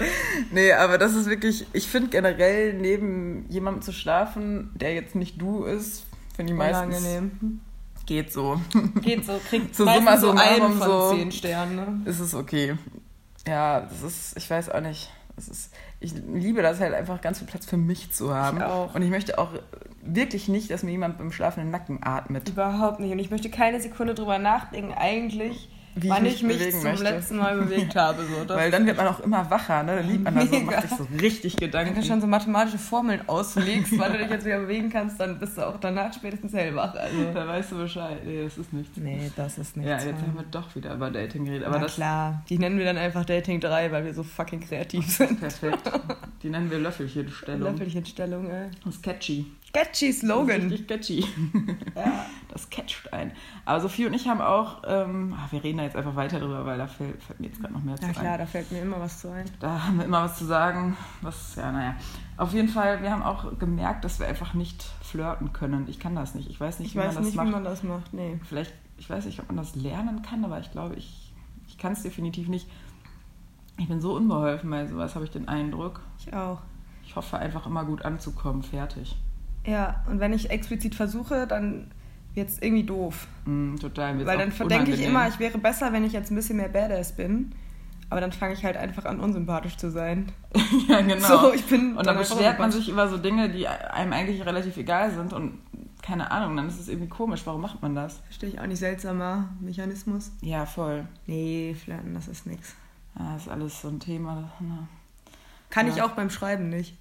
Nee, 0.51 0.73
aber 0.73 0.99
das 0.99 1.15
ist 1.15 1.27
wirklich, 1.27 1.67
ich 1.73 1.87
finde 1.87 2.11
generell 2.11 2.75
neben 2.75 3.47
jemandem 3.49 3.83
zu 3.83 3.93
schlafen, 3.93 4.71
der 4.75 4.95
jetzt 4.95 5.15
nicht 5.15 5.41
du 5.41 5.65
ist, 5.65 6.05
finde 6.35 6.53
ich 6.53 6.59
meistens. 6.59 6.99
Unangenehm. 6.99 7.61
Geht 8.07 8.33
so. 8.33 8.61
Geht 9.03 9.25
so, 9.25 9.41
kriegt 9.49 9.75
so 9.75 9.85
Summa 9.85 10.17
so 10.17 10.31
einen 10.31 10.79
von 10.79 10.89
so, 10.89 11.15
zehn 11.15 11.31
Sternen. 11.31 12.03
Ne? 12.05 12.11
Ist 12.11 12.21
es 12.21 12.35
okay. 12.35 12.77
Ja, 13.47 13.81
das 13.81 14.03
ist, 14.03 14.37
ich 14.37 14.51
weiß 14.51 14.71
auch 14.71 14.81
nicht. 14.81 15.11
Das 15.37 15.49
ist, 15.49 15.73
ich 16.01 16.13
liebe 16.13 16.61
das 16.61 16.81
halt 16.81 16.93
einfach 16.95 17.21
ganz 17.21 17.39
viel 17.39 17.47
Platz 17.47 17.67
für 17.67 17.77
mich 17.77 18.13
zu 18.13 18.35
haben. 18.35 18.59
Ich 18.59 18.65
auch. 18.65 18.95
Und 18.95 19.03
ich 19.03 19.11
möchte 19.11 19.39
auch 19.39 19.51
wirklich 20.03 20.49
nicht, 20.49 20.71
dass 20.71 20.83
mir 20.83 20.91
jemand 20.93 21.19
beim 21.19 21.33
schlafenden 21.33 21.71
Nacken 21.71 21.99
atmet. 22.03 22.49
Überhaupt 22.49 23.01
nicht. 23.01 23.13
Und 23.13 23.19
ich 23.19 23.31
möchte 23.31 23.51
keine 23.51 23.81
Sekunde 23.81 24.15
drüber 24.15 24.39
nachdenken, 24.39 24.93
eigentlich 24.97 25.69
wie 25.97 26.09
wann 26.09 26.25
ich 26.25 26.35
ich 26.37 26.43
mich 26.45 26.59
mich 26.61 26.71
zum 26.71 26.85
möchte. 26.85 27.03
letzten 27.03 27.37
Mal 27.39 27.57
bewegt 27.59 27.97
habe. 27.97 28.23
So. 28.23 28.55
Weil 28.55 28.71
dann 28.71 28.87
wird 28.87 28.97
man 28.97 29.09
auch 29.09 29.19
immer 29.21 29.51
wacher, 29.51 29.83
ne? 29.83 29.97
Dann 29.97 30.09
liegt 30.09 30.23
man 30.23 30.37
da 30.37 30.47
so 30.47 30.57
und 30.57 30.67
macht 30.67 30.83
sich 30.89 30.97
so 30.97 31.07
richtig 31.21 31.55
wenn 31.55 31.67
Gedanken. 31.67 31.95
du 31.97 32.03
schon 32.07 32.21
so 32.21 32.29
mathematische 32.29 32.79
Formeln 32.79 33.21
auslegst, 33.29 33.99
wann 33.99 34.13
du 34.13 34.19
dich 34.19 34.31
jetzt 34.31 34.47
wieder 34.47 34.61
bewegen 34.61 34.89
kannst, 34.89 35.19
dann 35.19 35.41
bist 35.41 35.59
du 35.59 35.67
auch 35.67 35.79
danach 35.81 36.13
spätestens 36.15 36.53
hellwach. 36.53 36.95
Also. 36.95 37.33
Da 37.35 37.47
weißt 37.49 37.73
du 37.73 37.79
Bescheid. 37.79 38.19
Nee, 38.25 38.45
das 38.45 38.57
ist 38.57 38.73
nichts. 38.73 38.97
Nee, 38.99 39.33
das 39.35 39.59
ist 39.59 39.77
nicht 39.77 39.89
Ja, 39.89 39.95
jetzt 39.97 40.23
haben 40.23 40.35
wir 40.37 40.45
doch 40.49 40.73
wieder 40.77 40.95
über 40.95 41.11
Dating 41.11 41.45
geredet. 41.45 41.67
Aber 41.67 41.77
Aber 41.77 41.87
das 41.87 41.95
klar, 41.97 42.45
die 42.49 42.59
nennen 42.59 42.79
wir 42.79 42.85
dann 42.85 42.97
einfach 42.97 43.25
Dating 43.25 43.59
3, 43.59 43.91
weil 43.91 44.05
wir 44.05 44.15
so 44.15 44.23
fucking 44.23 44.61
kreativ 44.61 45.07
sind. 45.11 45.41
perfekt. 45.41 45.81
Die 46.43 46.49
nennen 46.49 46.71
wir 46.71 46.79
Löffelchenstellung. 46.79 47.73
Löffelchenstellung, 47.73 48.51
ey. 48.51 48.71
Das 48.85 48.95
ist 48.95 49.03
catchy. 49.03 49.45
Catchy 49.73 50.07
Das 50.09 50.17
ist 50.17 50.21
Slogan. 50.21 50.63
richtig 50.63 50.89
catchy. 50.89 51.25
Ja. 51.95 52.27
Das 52.49 52.71
catcht 52.71 53.13
ein. 53.13 53.33
Aber 53.67 53.81
Sophie 53.81 54.07
und 54.07 54.15
ich 54.15 54.27
haben 54.27 54.41
auch, 54.41 54.83
ähm, 54.87 55.35
ach, 55.39 55.53
wir 55.53 55.63
reden 55.63 55.79
da 55.79 55.85
jetzt 55.85 55.97
einfach 55.97 56.17
weiter 56.17 56.41
drüber, 56.41 56.65
weil 56.65 56.79
da 56.79 56.87
fällt, 56.87 57.23
fällt 57.23 57.39
mir 57.41 57.49
jetzt 57.49 57.61
gerade 57.61 57.75
noch 57.75 57.83
mehr 57.83 57.95
zu 57.97 58.07
Na 58.07 58.13
klar, 58.13 58.33
ein. 58.33 58.39
da 58.39 58.47
fällt 58.47 58.73
mir 58.73 58.81
immer 58.81 58.99
was 59.01 59.21
zu 59.21 59.31
ein. 59.31 59.45
Da 59.61 59.85
haben 59.85 59.99
wir 59.99 60.05
immer 60.07 60.23
was 60.23 60.39
zu 60.39 60.47
sagen. 60.47 60.97
Was, 61.21 61.55
ja, 61.57 61.71
naja. 61.71 61.95
Auf 62.39 62.53
jeden 62.55 62.69
Fall, 62.69 63.03
wir 63.03 63.11
haben 63.11 63.23
auch 63.23 63.59
gemerkt, 63.59 64.05
dass 64.05 64.19
wir 64.19 64.27
einfach 64.27 64.55
nicht 64.55 64.83
flirten 65.03 65.53
können. 65.53 65.87
Ich 65.89 66.01
kann 66.01 66.15
das 66.17 66.35
nicht. 66.35 66.49
Ich 66.51 66.59
weiß 66.59 66.79
nicht, 66.81 66.89
Ich 66.89 66.95
wie 66.95 66.99
man 66.99 67.09
weiß 67.09 67.17
das 67.17 67.25
nicht, 67.27 67.37
macht. 67.37 67.47
wie 67.49 67.53
man 67.53 67.65
das 67.65 67.83
macht. 67.83 68.15
Nee. 68.15 68.41
Vielleicht, 68.49 68.73
ich 68.99 69.09
weiß 69.11 69.27
nicht, 69.27 69.39
ob 69.41 69.47
man 69.49 69.57
das 69.59 69.77
lernen 69.77 70.23
kann, 70.23 70.45
aber 70.45 70.59
ich 70.59 70.73
glaube, 70.73 70.97
ich, 70.97 71.33
ich 71.69 71.77
kann 71.79 71.93
es 71.93 72.03
definitiv 72.03 72.49
nicht. 72.49 72.67
Ich 73.81 73.89
bin 73.89 74.01
so 74.01 74.15
unbeholfen 74.15 74.69
bei 74.69 74.87
sowas, 74.87 75.15
habe 75.15 75.25
ich 75.25 75.31
den 75.31 75.49
Eindruck. 75.49 76.03
Ich 76.19 76.35
auch. 76.35 76.61
Ich 77.03 77.17
hoffe 77.17 77.39
einfach 77.39 77.67
immer 77.67 77.85
gut 77.87 78.05
anzukommen, 78.05 78.63
fertig. 78.63 79.17
Ja, 79.65 80.05
und 80.07 80.21
wenn 80.21 80.35
ich 80.35 80.51
explizit 80.51 80.95
versuche, 80.95 81.47
dann 81.47 81.91
wird 82.35 82.51
es 82.51 82.61
irgendwie 82.61 82.85
doof. 82.85 83.27
Mm, 83.47 83.77
total. 83.77 84.19
wird's 84.19 84.29
Weil 84.29 84.37
dann 84.37 84.53
verdenke 84.53 84.91
ich 84.91 85.03
immer, 85.03 85.27
ich 85.29 85.39
wäre 85.39 85.57
besser, 85.57 85.95
wenn 85.95 86.05
ich 86.05 86.13
jetzt 86.13 86.31
ein 86.31 86.35
bisschen 86.35 86.59
mehr 86.59 86.69
Badass 86.69 87.17
bin. 87.17 87.53
Aber 88.11 88.21
dann 88.21 88.33
fange 88.33 88.53
ich 88.53 88.65
halt 88.65 88.77
einfach 88.77 89.07
an, 89.07 89.19
unsympathisch 89.19 89.79
zu 89.79 89.91
sein. 89.91 90.31
ja, 90.89 91.01
genau. 91.01 91.27
So, 91.27 91.53
ich 91.55 91.65
bin 91.65 91.97
und 91.97 92.07
dann 92.07 92.19
beschwert 92.19 92.59
man 92.59 92.71
sich 92.71 92.89
über 92.89 93.09
so 93.09 93.17
Dinge, 93.17 93.49
die 93.49 93.67
einem 93.67 94.13
eigentlich 94.13 94.45
relativ 94.45 94.77
egal 94.77 95.11
sind 95.11 95.33
und 95.33 95.55
keine 96.03 96.31
Ahnung, 96.31 96.57
dann 96.57 96.69
ist 96.69 96.79
es 96.79 96.89
irgendwie 96.89 97.09
komisch. 97.09 97.43
Warum 97.45 97.63
macht 97.63 97.81
man 97.81 97.95
das? 97.95 98.19
Verstehe 98.27 98.51
ich 98.51 98.61
auch 98.61 98.67
nicht. 98.67 98.79
Seltsamer 98.79 99.49
Mechanismus. 99.61 100.33
Ja, 100.43 100.67
voll. 100.67 101.07
Nee, 101.27 101.75
Flirten, 101.83 102.13
das 102.13 102.29
ist 102.29 102.47
nix. 102.47 102.75
Ja, 103.19 103.37
ist 103.37 103.49
alles 103.49 103.81
so 103.83 103.89
ein 103.89 104.01
Thema. 104.01 104.51
Na. 104.61 104.89
Kann 105.69 105.87
Ja. 105.89 105.95
ich 105.95 106.03
auch 106.03 106.11
beim 106.13 106.31
Schreiben 106.31 106.69
nicht. 106.69 106.97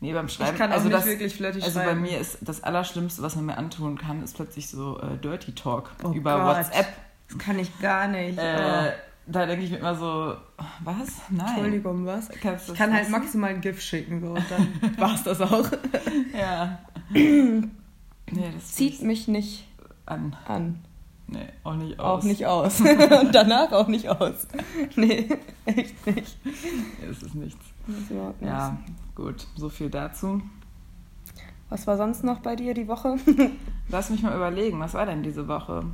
Nee, 0.00 0.12
beim 0.14 0.28
Schreiben. 0.28 0.52
Ich 0.52 0.58
kann 0.58 0.72
also 0.72 0.86
nicht 0.86 0.96
das, 0.96 1.06
wirklich 1.06 1.34
flirtig 1.34 1.62
Also 1.64 1.78
bei 1.78 1.86
schreiben. 1.86 2.00
mir 2.02 2.18
ist 2.18 2.38
das 2.40 2.62
Allerschlimmste, 2.62 3.22
was 3.22 3.36
man 3.36 3.46
mir 3.46 3.58
antun 3.58 3.98
kann, 3.98 4.22
ist 4.22 4.34
plötzlich 4.36 4.68
so 4.68 4.98
äh, 5.00 5.18
Dirty 5.18 5.52
Talk 5.54 5.90
Oh 6.02 6.12
über 6.12 6.36
Gott. 6.38 6.56
WhatsApp. 6.56 6.86
Das 7.28 7.38
kann 7.38 7.58
ich 7.58 7.78
gar 7.80 8.08
nicht. 8.08 8.38
Äh, 8.38 8.92
Da 9.26 9.46
denke 9.46 9.64
ich 9.64 9.70
mir 9.70 9.76
immer 9.76 9.94
so, 9.94 10.34
was? 10.82 11.08
Nein. 11.28 11.46
oh, 11.46 11.50
Entschuldigung, 11.50 12.06
was? 12.06 12.30
Ich 12.30 12.40
kann 12.40 12.56
halt 12.92 13.02
lassen? 13.02 13.10
maximal 13.12 13.50
ein 13.50 13.60
GIF 13.60 13.80
schicken, 13.80 14.20
so, 14.22 14.28
und 14.32 14.44
dann 14.50 14.96
war's 14.98 15.22
das 15.22 15.40
auch. 15.42 15.68
Ja. 16.36 16.78
nee, 17.10 17.62
das 18.54 18.72
Zieht 18.72 19.02
mich 19.02 19.28
nicht 19.28 19.66
an. 20.06 20.34
an. 20.46 20.80
Nee, 21.32 21.46
auch 21.62 21.74
nicht 21.76 22.00
aus. 22.00 22.22
Auch 22.22 22.24
nicht 22.26 22.46
aus. 22.46 22.80
und 23.22 23.32
danach 23.32 23.70
auch 23.70 23.86
nicht 23.86 24.08
aus. 24.08 24.48
Nee, 24.96 25.28
echt 25.64 26.04
nicht. 26.06 26.36
Nee, 26.44 27.06
das 27.08 27.22
ist 27.22 27.34
nichts. 27.36 27.64
Das 27.86 27.96
ist 27.98 28.10
überhaupt 28.10 28.40
nichts. 28.42 28.56
Ja, 28.56 28.76
gut. 29.14 29.46
So 29.56 29.68
viel 29.68 29.90
dazu. 29.90 30.42
Was 31.68 31.86
war 31.86 31.96
sonst 31.96 32.24
noch 32.24 32.40
bei 32.40 32.56
dir 32.56 32.74
die 32.74 32.88
Woche? 32.88 33.16
Lass 33.90 34.10
mich 34.10 34.22
mal 34.22 34.34
überlegen, 34.34 34.80
was 34.80 34.94
war 34.94 35.06
denn 35.06 35.22
diese 35.22 35.46
Woche? 35.46 35.84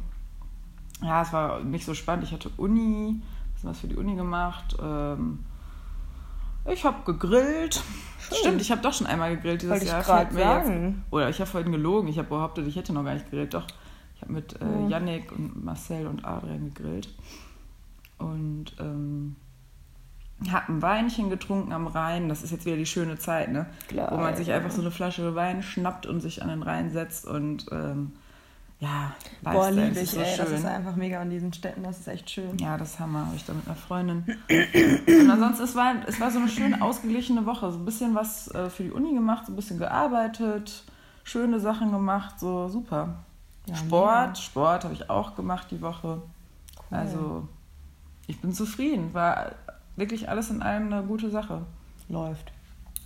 Ja, 1.02 1.20
es 1.20 1.32
war 1.34 1.60
nicht 1.62 1.84
so 1.84 1.92
spannend. 1.92 2.24
Ich 2.24 2.32
hatte 2.32 2.50
Uni, 2.56 3.20
was 3.62 3.80
für 3.80 3.88
die 3.88 3.96
Uni 3.96 4.14
gemacht. 4.16 4.74
Ähm, 4.82 5.40
ich 6.72 6.82
habe 6.86 7.02
gegrillt. 7.04 7.82
Stimmt, 8.32 8.62
ich 8.62 8.70
habe 8.70 8.80
doch 8.80 8.94
schon 8.94 9.06
einmal 9.06 9.36
gegrillt 9.36 9.60
dieses 9.60 9.72
Wollte 9.72 9.84
ich 9.84 9.90
Jahr. 9.92 10.02
grad 10.02 10.28
fällt 10.28 10.32
mir 10.32 10.40
jetzt- 10.40 10.66
sagen. 10.66 11.04
Oder 11.10 11.28
ich 11.28 11.38
habe 11.40 11.50
vorhin 11.50 11.72
gelogen. 11.72 12.08
Ich 12.08 12.16
habe 12.18 12.28
behauptet, 12.28 12.66
ich 12.66 12.76
hätte 12.76 12.94
noch 12.94 13.04
gar 13.04 13.12
nicht 13.12 13.26
gegrillt. 13.30 13.52
Doch, 13.52 13.66
ich 14.16 14.22
habe 14.22 14.32
mit 14.32 14.60
äh. 14.60 14.88
Yannick 14.88 15.30
und 15.30 15.64
Marcel 15.64 16.06
und 16.06 16.24
Adrian 16.24 16.72
gegrillt. 16.74 17.08
Und 18.18 18.74
ähm, 18.80 19.36
habe 20.50 20.72
ein 20.72 20.82
Weinchen 20.82 21.30
getrunken 21.30 21.72
am 21.72 21.86
Rhein. 21.86 22.28
Das 22.28 22.42
ist 22.42 22.50
jetzt 22.50 22.66
wieder 22.66 22.76
die 22.76 22.86
schöne 22.86 23.18
Zeit, 23.18 23.52
ne? 23.52 23.66
Klar, 23.88 24.10
Wo 24.10 24.16
man 24.16 24.34
sich 24.36 24.52
einfach 24.52 24.70
so 24.70 24.80
eine 24.80 24.90
Flasche 24.90 25.34
Wein 25.34 25.62
schnappt 25.62 26.06
und 26.06 26.20
sich 26.20 26.42
an 26.42 26.48
den 26.48 26.62
Rhein 26.62 26.90
setzt 26.90 27.26
und 27.26 27.66
ähm, 27.70 28.12
ja, 28.78 29.14
Boah, 29.42 29.70
liebe 29.70 29.92
ich, 29.92 30.02
ist 30.02 30.12
so 30.12 30.20
ey. 30.20 30.36
Das 30.36 30.48
schön. 30.48 30.58
ist 30.58 30.66
einfach 30.66 30.96
mega 30.96 31.20
an 31.20 31.30
diesen 31.30 31.52
Städten. 31.52 31.82
Das 31.82 31.98
ist 31.98 32.08
echt 32.08 32.28
schön. 32.28 32.58
Ja, 32.58 32.76
das 32.76 33.00
Hammer, 33.00 33.26
habe 33.26 33.36
ich 33.36 33.44
da 33.44 33.54
mit 33.54 33.66
einer 33.66 33.74
Freundin. 33.74 34.24
Und 35.06 35.30
ansonsten, 35.30 35.64
es 35.64 35.74
war, 35.74 35.94
es 36.06 36.20
war 36.20 36.30
so 36.30 36.38
eine 36.38 36.48
schön 36.48 36.82
ausgeglichene 36.82 37.46
Woche. 37.46 37.72
So 37.72 37.78
ein 37.78 37.86
bisschen 37.86 38.14
was 38.14 38.48
äh, 38.54 38.68
für 38.68 38.82
die 38.82 38.90
Uni 38.90 39.14
gemacht, 39.14 39.46
so 39.46 39.52
ein 39.52 39.56
bisschen 39.56 39.78
gearbeitet, 39.78 40.84
schöne 41.24 41.58
Sachen 41.58 41.90
gemacht, 41.90 42.38
so 42.38 42.68
super. 42.68 43.24
Ja, 43.66 43.76
Sport, 43.76 44.28
mega. 44.28 44.34
Sport 44.36 44.84
habe 44.84 44.94
ich 44.94 45.10
auch 45.10 45.36
gemacht 45.36 45.68
die 45.70 45.80
Woche. 45.80 46.22
Cool. 46.90 46.98
Also, 46.98 47.48
ich 48.26 48.40
bin 48.40 48.52
zufrieden. 48.52 49.12
War 49.12 49.52
wirklich 49.96 50.28
alles 50.28 50.50
in 50.50 50.62
allem 50.62 50.92
eine 50.92 51.02
gute 51.02 51.30
Sache. 51.30 51.62
Läuft. 52.08 52.52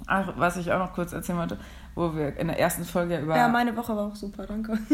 Ach, 0.07 0.33
was 0.37 0.57
ich 0.57 0.73
auch 0.73 0.79
noch 0.79 0.93
kurz 0.95 1.13
erzählen 1.13 1.39
wollte, 1.39 1.59
wo 1.95 2.15
wir 2.15 2.37
in 2.37 2.49
der 2.49 2.59
ersten 2.59 2.85
Folge 2.85 3.19
über. 3.19 3.37
Ja, 3.37 3.49
meine 3.49 3.77
Woche 3.77 3.95
war 3.97 4.07
auch 4.07 4.17
super, 4.17 4.47
danke. 4.47 4.79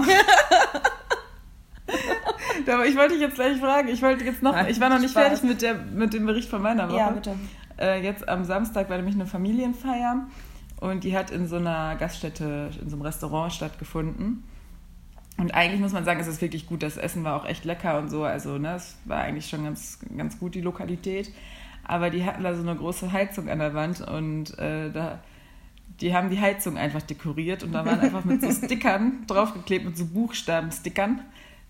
Aber 2.68 2.84
ich 2.86 2.96
wollte 2.96 3.12
dich 3.12 3.20
jetzt 3.22 3.36
gleich 3.36 3.58
fragen. 3.58 3.88
Ich 3.88 4.02
wollte 4.02 4.24
jetzt 4.24 4.42
noch. 4.42 4.52
Nein, 4.52 4.66
ich 4.68 4.80
war 4.80 4.88
noch 4.88 4.98
nicht 4.98 5.12
Spaß. 5.12 5.22
fertig 5.22 5.44
mit, 5.44 5.62
der, 5.62 5.74
mit 5.74 6.12
dem 6.12 6.26
Bericht 6.26 6.48
von 6.48 6.62
meiner 6.62 6.88
Woche. 6.88 6.98
Ja, 6.98 7.10
bitte. 7.10 7.36
Äh, 7.78 8.02
jetzt 8.02 8.28
am 8.28 8.44
Samstag 8.44 8.90
war 8.90 8.96
nämlich 8.96 9.14
eine 9.14 9.26
Familienfeier 9.26 10.26
und 10.80 11.04
die 11.04 11.16
hat 11.16 11.30
in 11.30 11.46
so 11.46 11.56
einer 11.56 11.94
Gaststätte, 11.96 12.70
in 12.80 12.88
so 12.90 12.96
einem 12.96 13.02
Restaurant 13.02 13.52
stattgefunden. 13.52 14.42
Und 15.38 15.54
eigentlich 15.54 15.80
muss 15.80 15.92
man 15.92 16.04
sagen, 16.04 16.18
es 16.20 16.26
ist 16.26 16.40
wirklich 16.40 16.66
gut. 16.66 16.82
Das 16.82 16.96
Essen 16.96 17.22
war 17.24 17.36
auch 17.36 17.44
echt 17.46 17.64
lecker 17.64 17.98
und 17.98 18.08
so. 18.08 18.24
Also, 18.24 18.56
ne, 18.58 18.74
es 18.76 18.96
war 19.04 19.18
eigentlich 19.20 19.48
schon 19.48 19.64
ganz, 19.64 19.98
ganz 20.16 20.38
gut, 20.38 20.54
die 20.54 20.62
Lokalität. 20.62 21.30
Aber 21.84 22.10
die 22.10 22.24
hatten 22.24 22.42
da 22.42 22.54
so 22.54 22.62
eine 22.62 22.74
große 22.74 23.12
Heizung 23.12 23.48
an 23.48 23.58
der 23.58 23.74
Wand 23.74 24.00
und 24.00 24.58
äh, 24.58 24.90
da, 24.90 25.18
die 26.00 26.14
haben 26.14 26.30
die 26.30 26.40
Heizung 26.40 26.76
einfach 26.78 27.02
dekoriert 27.02 27.62
und 27.62 27.72
da 27.72 27.84
waren 27.86 28.00
einfach 28.00 28.24
mit 28.24 28.40
so 28.42 28.50
Stickern 28.66 29.24
draufgeklebt, 29.26 29.84
mit 29.84 29.96
so 29.96 30.06
Buchstaben-Stickern. 30.06 31.20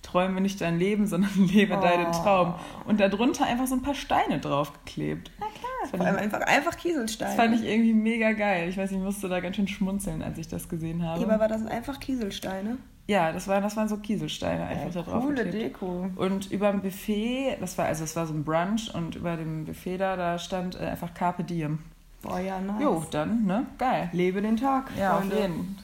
Träume 0.03 0.41
nicht 0.41 0.61
dein 0.61 0.79
Leben, 0.79 1.07
sondern 1.09 1.31
lebe 1.49 1.77
Oh. 1.77 1.81
deinen 1.81 2.13
Traum. 2.13 2.55
Und 2.85 3.01
darunter 3.01 3.45
einfach 3.47 3.67
so 3.67 3.75
ein 3.75 3.83
paar 3.83 3.95
Steine 3.97 4.39
draufgeklebt. 4.39 5.33
Na 5.41 5.47
klar, 5.47 5.71
Das 5.83 5.91
vor 5.91 6.01
allem 6.01 6.17
einfach, 6.17 6.41
einfach 6.43 6.77
Kieselsteine. 6.77 7.35
Das 7.37 7.45
fand 7.45 7.55
ich 7.61 7.67
irgendwie 7.69 7.93
mega 7.93 8.31
geil. 8.33 8.69
Ich 8.69 8.77
weiß, 8.77 8.93
ich 8.93 8.99
musste 8.99 9.29
da 9.29 9.41
ganz 9.41 9.57
schön 9.57 9.67
schmunzeln, 9.67 10.23
als 10.23 10.39
ich 10.39 10.47
das 10.47 10.69
gesehen 10.69 11.03
habe. 11.05 11.25
Aber 11.25 11.41
war 11.41 11.49
das 11.49 11.67
einfach 11.67 11.99
Kieselsteine? 11.99 12.79
Ja, 13.07 13.33
das, 13.33 13.47
war, 13.49 13.61
das 13.61 13.77
waren 13.77 13.89
so 13.89 13.97
Kieselsteine 13.99 14.65
einfach 14.67 14.93
da 14.93 15.03
drauf. 15.03 15.23
Coole 15.25 15.45
geklebt. 15.45 15.77
Deko. 15.77 16.11
Und 16.17 16.51
über 16.51 16.71
dem 16.73 16.81
Buffet, 16.83 17.57
das 17.61 17.77
war 17.79 17.87
also 17.87 18.05
es 18.05 18.17
war 18.17 18.27
so 18.27 18.35
ein 18.35 18.45
Brunch 18.45 18.93
und 18.95 19.15
über 19.17 19.37
dem 19.37 19.65
Buffet 19.65 19.99
da, 19.99 20.17
da 20.17 20.39
stand 20.39 20.75
äh, 20.81 20.87
einfach 20.87 21.15
Carpe 21.15 21.45
Diem. 21.45 21.79
Boah, 22.23 22.41
ja, 22.41 22.61
nice. 22.61 22.83
Jo, 22.83 23.05
dann, 23.11 23.45
ne? 23.45 23.67
Geil. 23.79 24.09
Lebe 24.13 24.43
den 24.43 24.57
Tag, 24.57 24.91
Ja, 24.99 25.17
Freunde. 25.19 25.37
auf 25.37 25.43
jeden. 25.43 25.79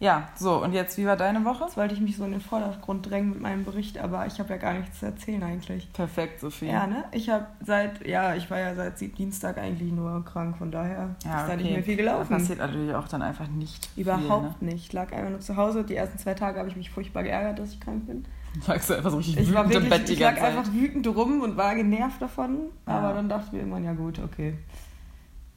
Ja, 0.00 0.28
so, 0.36 0.62
und 0.62 0.72
jetzt, 0.74 0.96
wie 0.96 1.06
war 1.06 1.16
deine 1.16 1.44
Woche? 1.44 1.64
Jetzt 1.64 1.76
wollte 1.76 1.92
ich 1.92 2.00
mich 2.00 2.16
so 2.16 2.24
in 2.24 2.30
den 2.30 2.40
Vordergrund 2.40 3.10
drängen 3.10 3.30
mit 3.30 3.40
meinem 3.40 3.64
Bericht, 3.64 3.98
aber 3.98 4.26
ich 4.26 4.38
habe 4.38 4.50
ja 4.50 4.56
gar 4.56 4.74
nichts 4.74 5.00
zu 5.00 5.06
erzählen 5.06 5.42
eigentlich. 5.42 5.92
Perfekt, 5.92 6.38
Sophie. 6.38 6.66
Ja, 6.66 6.86
ne? 6.86 7.02
Ich 7.10 7.28
habe 7.30 7.46
seit, 7.66 8.06
ja, 8.06 8.36
ich 8.36 8.48
war 8.48 8.60
ja 8.60 8.76
seit 8.76 9.00
Dienstag 9.00 9.58
eigentlich 9.58 9.90
nur 9.90 10.24
krank, 10.24 10.56
von 10.56 10.70
daher 10.70 11.16
Ja, 11.24 11.40
ist 11.40 11.48
da 11.50 11.56
nicht 11.56 11.64
okay. 11.64 11.74
mehr 11.74 11.82
viel 11.82 11.96
gelaufen. 11.96 12.28
passiert 12.28 12.60
natürlich 12.60 12.94
auch 12.94 13.08
dann 13.08 13.22
einfach 13.22 13.48
nicht 13.48 13.88
Überhaupt 13.96 14.62
nicht. 14.62 14.86
Ich 14.86 14.92
lag 14.92 15.12
einfach 15.12 15.30
nur 15.30 15.40
zu 15.40 15.56
Hause. 15.56 15.82
Die 15.82 15.96
ersten 15.96 16.16
zwei 16.18 16.34
Tage 16.34 16.60
habe 16.60 16.68
ich 16.68 16.76
mich 16.76 16.90
furchtbar 16.90 17.24
geärgert, 17.24 17.58
dass 17.58 17.72
ich 17.72 17.80
krank 17.80 18.06
bin. 18.06 18.22
viel. 18.24 18.60
Ne? 18.60 18.64
Sagst 18.66 18.90
du 18.90 18.94
einfach 18.94 19.10
so 19.10 19.16
richtig 19.16 19.36
Ich 19.36 19.52
war 19.52 19.64
wütend 19.68 19.74
im 19.86 19.90
wirklich, 19.90 19.98
Bett 20.00 20.08
die 20.08 20.12
ich 20.12 20.20
lag 20.20 20.28
ganze 20.36 20.42
Zeit. 20.42 20.56
einfach 20.58 20.72
wütend 20.72 21.08
rum 21.08 21.40
und 21.42 21.56
war 21.56 21.74
genervt 21.74 22.22
davon. 22.22 22.58
Ja. 22.86 22.94
Aber 23.00 23.14
dann 23.14 23.28
dachte 23.28 23.46
ich 23.46 23.52
mir 23.52 23.58
irgendwann, 23.58 23.82
ja 23.84 23.94
gut, 23.94 24.20
okay. 24.20 24.56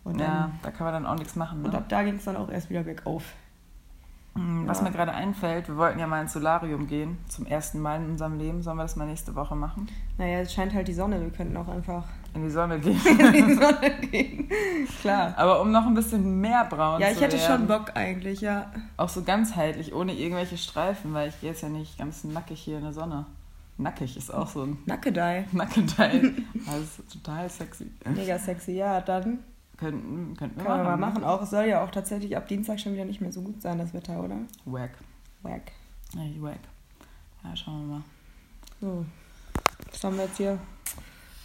Und, 0.03 0.19
dann, 0.19 0.27
Ja, 0.27 0.51
da 0.63 0.71
kann 0.71 0.85
man 0.85 0.93
dann 0.93 1.05
auch 1.05 1.15
nichts 1.19 1.35
machen. 1.35 1.63
und 1.63 1.71
Ne? 1.73 1.77
ab 1.77 1.85
da 1.89 2.01
ging 2.01 2.15
es 2.15 2.23
dann 2.23 2.35
auch 2.35 2.49
erst 2.49 2.71
wieder 2.71 2.81
bergauf. 2.81 3.23
Hm, 4.33 4.65
Was 4.67 4.77
Ja. 4.77 4.85
mir 4.85 4.91
gerade 4.91 5.13
einfällt, 5.13 5.67
wir 5.67 5.75
wollten 5.75 5.99
ja 5.99 6.07
mal 6.07 6.21
ins 6.21 6.31
Solarium 6.33 6.87
gehen, 6.87 7.17
zum 7.27 7.45
ersten 7.45 7.79
Mal 7.81 8.01
in 8.01 8.11
unserem 8.11 8.37
Leben. 8.37 8.61
Sollen 8.61 8.77
wir 8.77 8.83
das 8.83 8.95
mal 8.95 9.05
nächste 9.05 9.35
Woche 9.35 9.55
machen? 9.55 9.87
Naja, 10.17 10.39
es 10.39 10.53
scheint 10.53 10.73
halt 10.73 10.87
die 10.87 10.93
Sonne. 10.93 11.19
Wir 11.19 11.29
könnten 11.31 11.57
auch 11.57 11.67
einfach 11.67 12.05
In 12.33 12.43
die 12.43 12.49
Sonne 12.49 12.79
gehen. 12.79 12.97
in 13.05 13.33
die 13.33 13.53
Sonne 13.55 13.91
gehen. 14.09 14.49
Klar. 15.01 15.33
Aber 15.35 15.59
um 15.61 15.71
noch 15.71 15.85
ein 15.85 15.93
bisschen 15.93 16.39
mehr 16.39 16.63
braun 16.63 17.01
Ja, 17.01 17.07
zu 17.07 17.13
ich 17.15 17.21
hätte 17.21 17.37
werden, 17.37 17.57
schon 17.59 17.67
Bock 17.67 17.91
eigentlich, 17.95 18.39
ja. 18.39 18.71
Auch 18.95 19.09
so 19.09 19.21
ganzheitlich, 19.23 19.93
ohne 19.93 20.13
irgendwelche 20.13 20.57
Streifen, 20.57 21.13
weil 21.13 21.27
ich 21.29 21.41
gehe 21.41 21.49
jetzt 21.49 21.61
ja 21.63 21.67
nicht 21.69 21.97
ganz 21.97 22.23
nackig 22.23 22.61
hier 22.61 22.77
in 22.77 22.83
der 22.83 22.93
Sonne. 22.93 23.25
Nackig 23.77 24.15
ist 24.15 24.33
auch 24.33 24.47
so 24.47 24.61
ein 24.63 24.77
Nackedei. 24.85 25.45
Nackenteil. 25.51 26.33
Das 26.65 26.77
ist 26.99 27.11
total 27.11 27.49
sexy. 27.49 27.91
Mega 28.05 28.37
sexy, 28.39 28.73
ja, 28.73 29.01
dann 29.01 29.39
Könnten, 29.81 30.37
könnten 30.37 30.57
wir 30.57 30.65
kann 30.65 30.77
man 30.77 30.85
mal 30.85 30.97
machen. 30.97 31.21
machen. 31.21 31.23
Auch 31.23 31.41
es 31.41 31.49
soll 31.49 31.65
ja 31.65 31.83
auch 31.83 31.89
tatsächlich 31.89 32.37
ab 32.37 32.47
Dienstag 32.47 32.79
schon 32.79 32.93
wieder 32.93 33.03
nicht 33.03 33.19
mehr 33.19 33.31
so 33.31 33.41
gut 33.41 33.63
sein, 33.63 33.79
das 33.79 33.95
Wetter, 33.95 34.23
oder? 34.23 34.37
Wack. 34.65 34.91
Wack. 35.41 35.71
Ja, 36.13 36.21
wack. 36.39 36.59
Ja, 37.43 37.55
schauen 37.55 37.89
wir 37.89 37.95
mal. 37.95 38.03
So. 38.79 39.05
Das 39.89 40.03
haben 40.03 40.17
wir 40.17 40.25
jetzt 40.25 40.37
hier. 40.37 40.59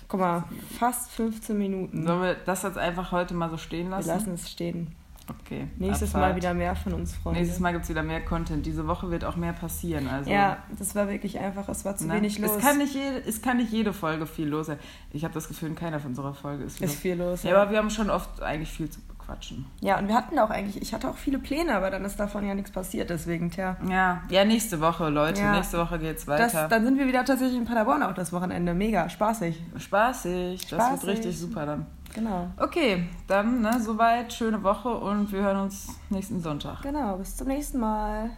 Guck 0.07 0.21
mal, 0.21 0.45
fast 0.79 1.11
15 1.13 1.57
Minuten. 1.57 2.07
Sollen 2.07 2.21
wir 2.21 2.35
das 2.35 2.63
jetzt 2.63 2.77
einfach 2.77 3.11
heute 3.11 3.33
mal 3.33 3.49
so 3.49 3.57
stehen 3.57 3.89
lassen? 3.89 4.07
Wir 4.07 4.15
lassen 4.17 4.35
es 4.35 4.51
stehen. 4.51 4.95
Okay. 5.29 5.67
Nächstes 5.79 6.15
Abfahrt. 6.15 6.31
Mal 6.33 6.37
wieder 6.37 6.55
mehr 6.55 6.77
von 6.77 6.93
uns, 6.95 7.15
Freunde. 7.15 7.41
Nächstes 7.41 7.61
Mal 7.61 7.73
gibt 7.73 7.85
es 7.85 7.91
wieder 7.91 8.03
mehr 8.03 8.25
Content. 8.25 8.65
Diese 8.65 8.87
Woche 8.87 9.11
wird 9.11 9.25
auch 9.25 9.37
mehr 9.37 9.53
passieren. 9.53 10.09
Also, 10.09 10.31
Ja, 10.31 10.59
das 10.79 10.95
war 10.95 11.09
wirklich 11.09 11.39
einfach, 11.39 11.69
es 11.69 11.85
war 11.85 11.97
zu 11.97 12.07
ne? 12.07 12.15
wenig 12.15 12.39
los. 12.39 12.53
Es 12.57 12.63
kann, 12.63 12.79
nicht 12.79 12.95
jede, 12.95 13.19
es 13.27 13.43
kann 13.43 13.57
nicht 13.57 13.73
jede 13.73 13.93
Folge 13.93 14.27
viel 14.27 14.49
los 14.49 14.67
sein. 14.67 14.79
Ich 15.13 15.25
habe 15.25 15.35
das 15.35 15.49
Gefühl, 15.49 15.69
in 15.71 15.75
keiner 15.75 15.99
von 16.01 16.11
unserer 16.11 16.35
Folge 16.35 16.65
ist 16.65 16.79
viel 16.79 16.87
ist 16.87 16.93
los. 16.95 17.01
viel 17.01 17.15
los. 17.17 17.43
Ja, 17.43 17.61
aber 17.61 17.71
wir 17.71 17.79
haben 17.79 17.91
schon 17.91 18.09
oft 18.11 18.41
eigentlich 18.43 18.71
viel 18.71 18.89
zu 18.89 19.01
bequatschen. 19.01 19.67
Ja, 19.81 19.99
und 19.99 20.07
wir 20.07 20.15
hatten 20.15 20.39
auch 20.39 20.51
eigentlich, 20.51 20.81
ich 20.81 20.95
hatte 20.95 21.09
auch 21.09 21.17
viele 21.17 21.39
Pläne, 21.41 21.75
aber 21.75 21.91
dann 21.91 22.05
ist 22.05 22.21
davon 22.21 22.47
ja 22.47 22.55
nichts 22.55 22.71
passiert, 22.71 23.11
deswegen, 23.11 23.51
tja. 23.51 23.77
Ja, 23.91 24.23
ja 24.31 24.45
nächste 24.45 24.81
Woche, 24.81 25.09
Leute. 25.09 25.41
Ja. 25.41 25.53
Nächste 25.57 25.79
Woche 25.79 25.99
geht's 25.99 26.25
Das, 26.27 26.55
weiter. 26.55 26.69
dann 26.69 26.85
sind 26.85 26.99
wir 26.99 27.07
wieder 27.09 27.25
tatsächlich 27.25 27.59
in 27.59 27.65
Paderborn 27.65 28.05
auch 28.05 28.15
das 28.15 28.33
Wochenende. 28.33 28.75
Mega, 28.75 29.09
spaßig. 29.09 29.61
Spaßig. 29.77 30.67
Das 30.69 30.71
Spaßig. 30.71 31.07
wird 31.07 31.17
richtig 31.19 31.39
super 31.39 31.67
dann. 31.67 31.87
Genau. 32.17 32.49
Okay, 32.57 33.05
dann 33.27 33.61
ne, 33.61 33.79
soweit. 33.79 34.33
Schöne 34.33 34.63
Woche 34.63 34.89
und 34.89 35.31
wir 35.33 35.43
hören 35.43 35.59
uns 35.59 35.89
nächsten 36.09 36.41
Sonntag. 36.41 36.81
Genau, 36.81 37.19
bis 37.19 37.37
zum 37.37 37.49
nächsten 37.49 37.79
Mal. 37.79 38.31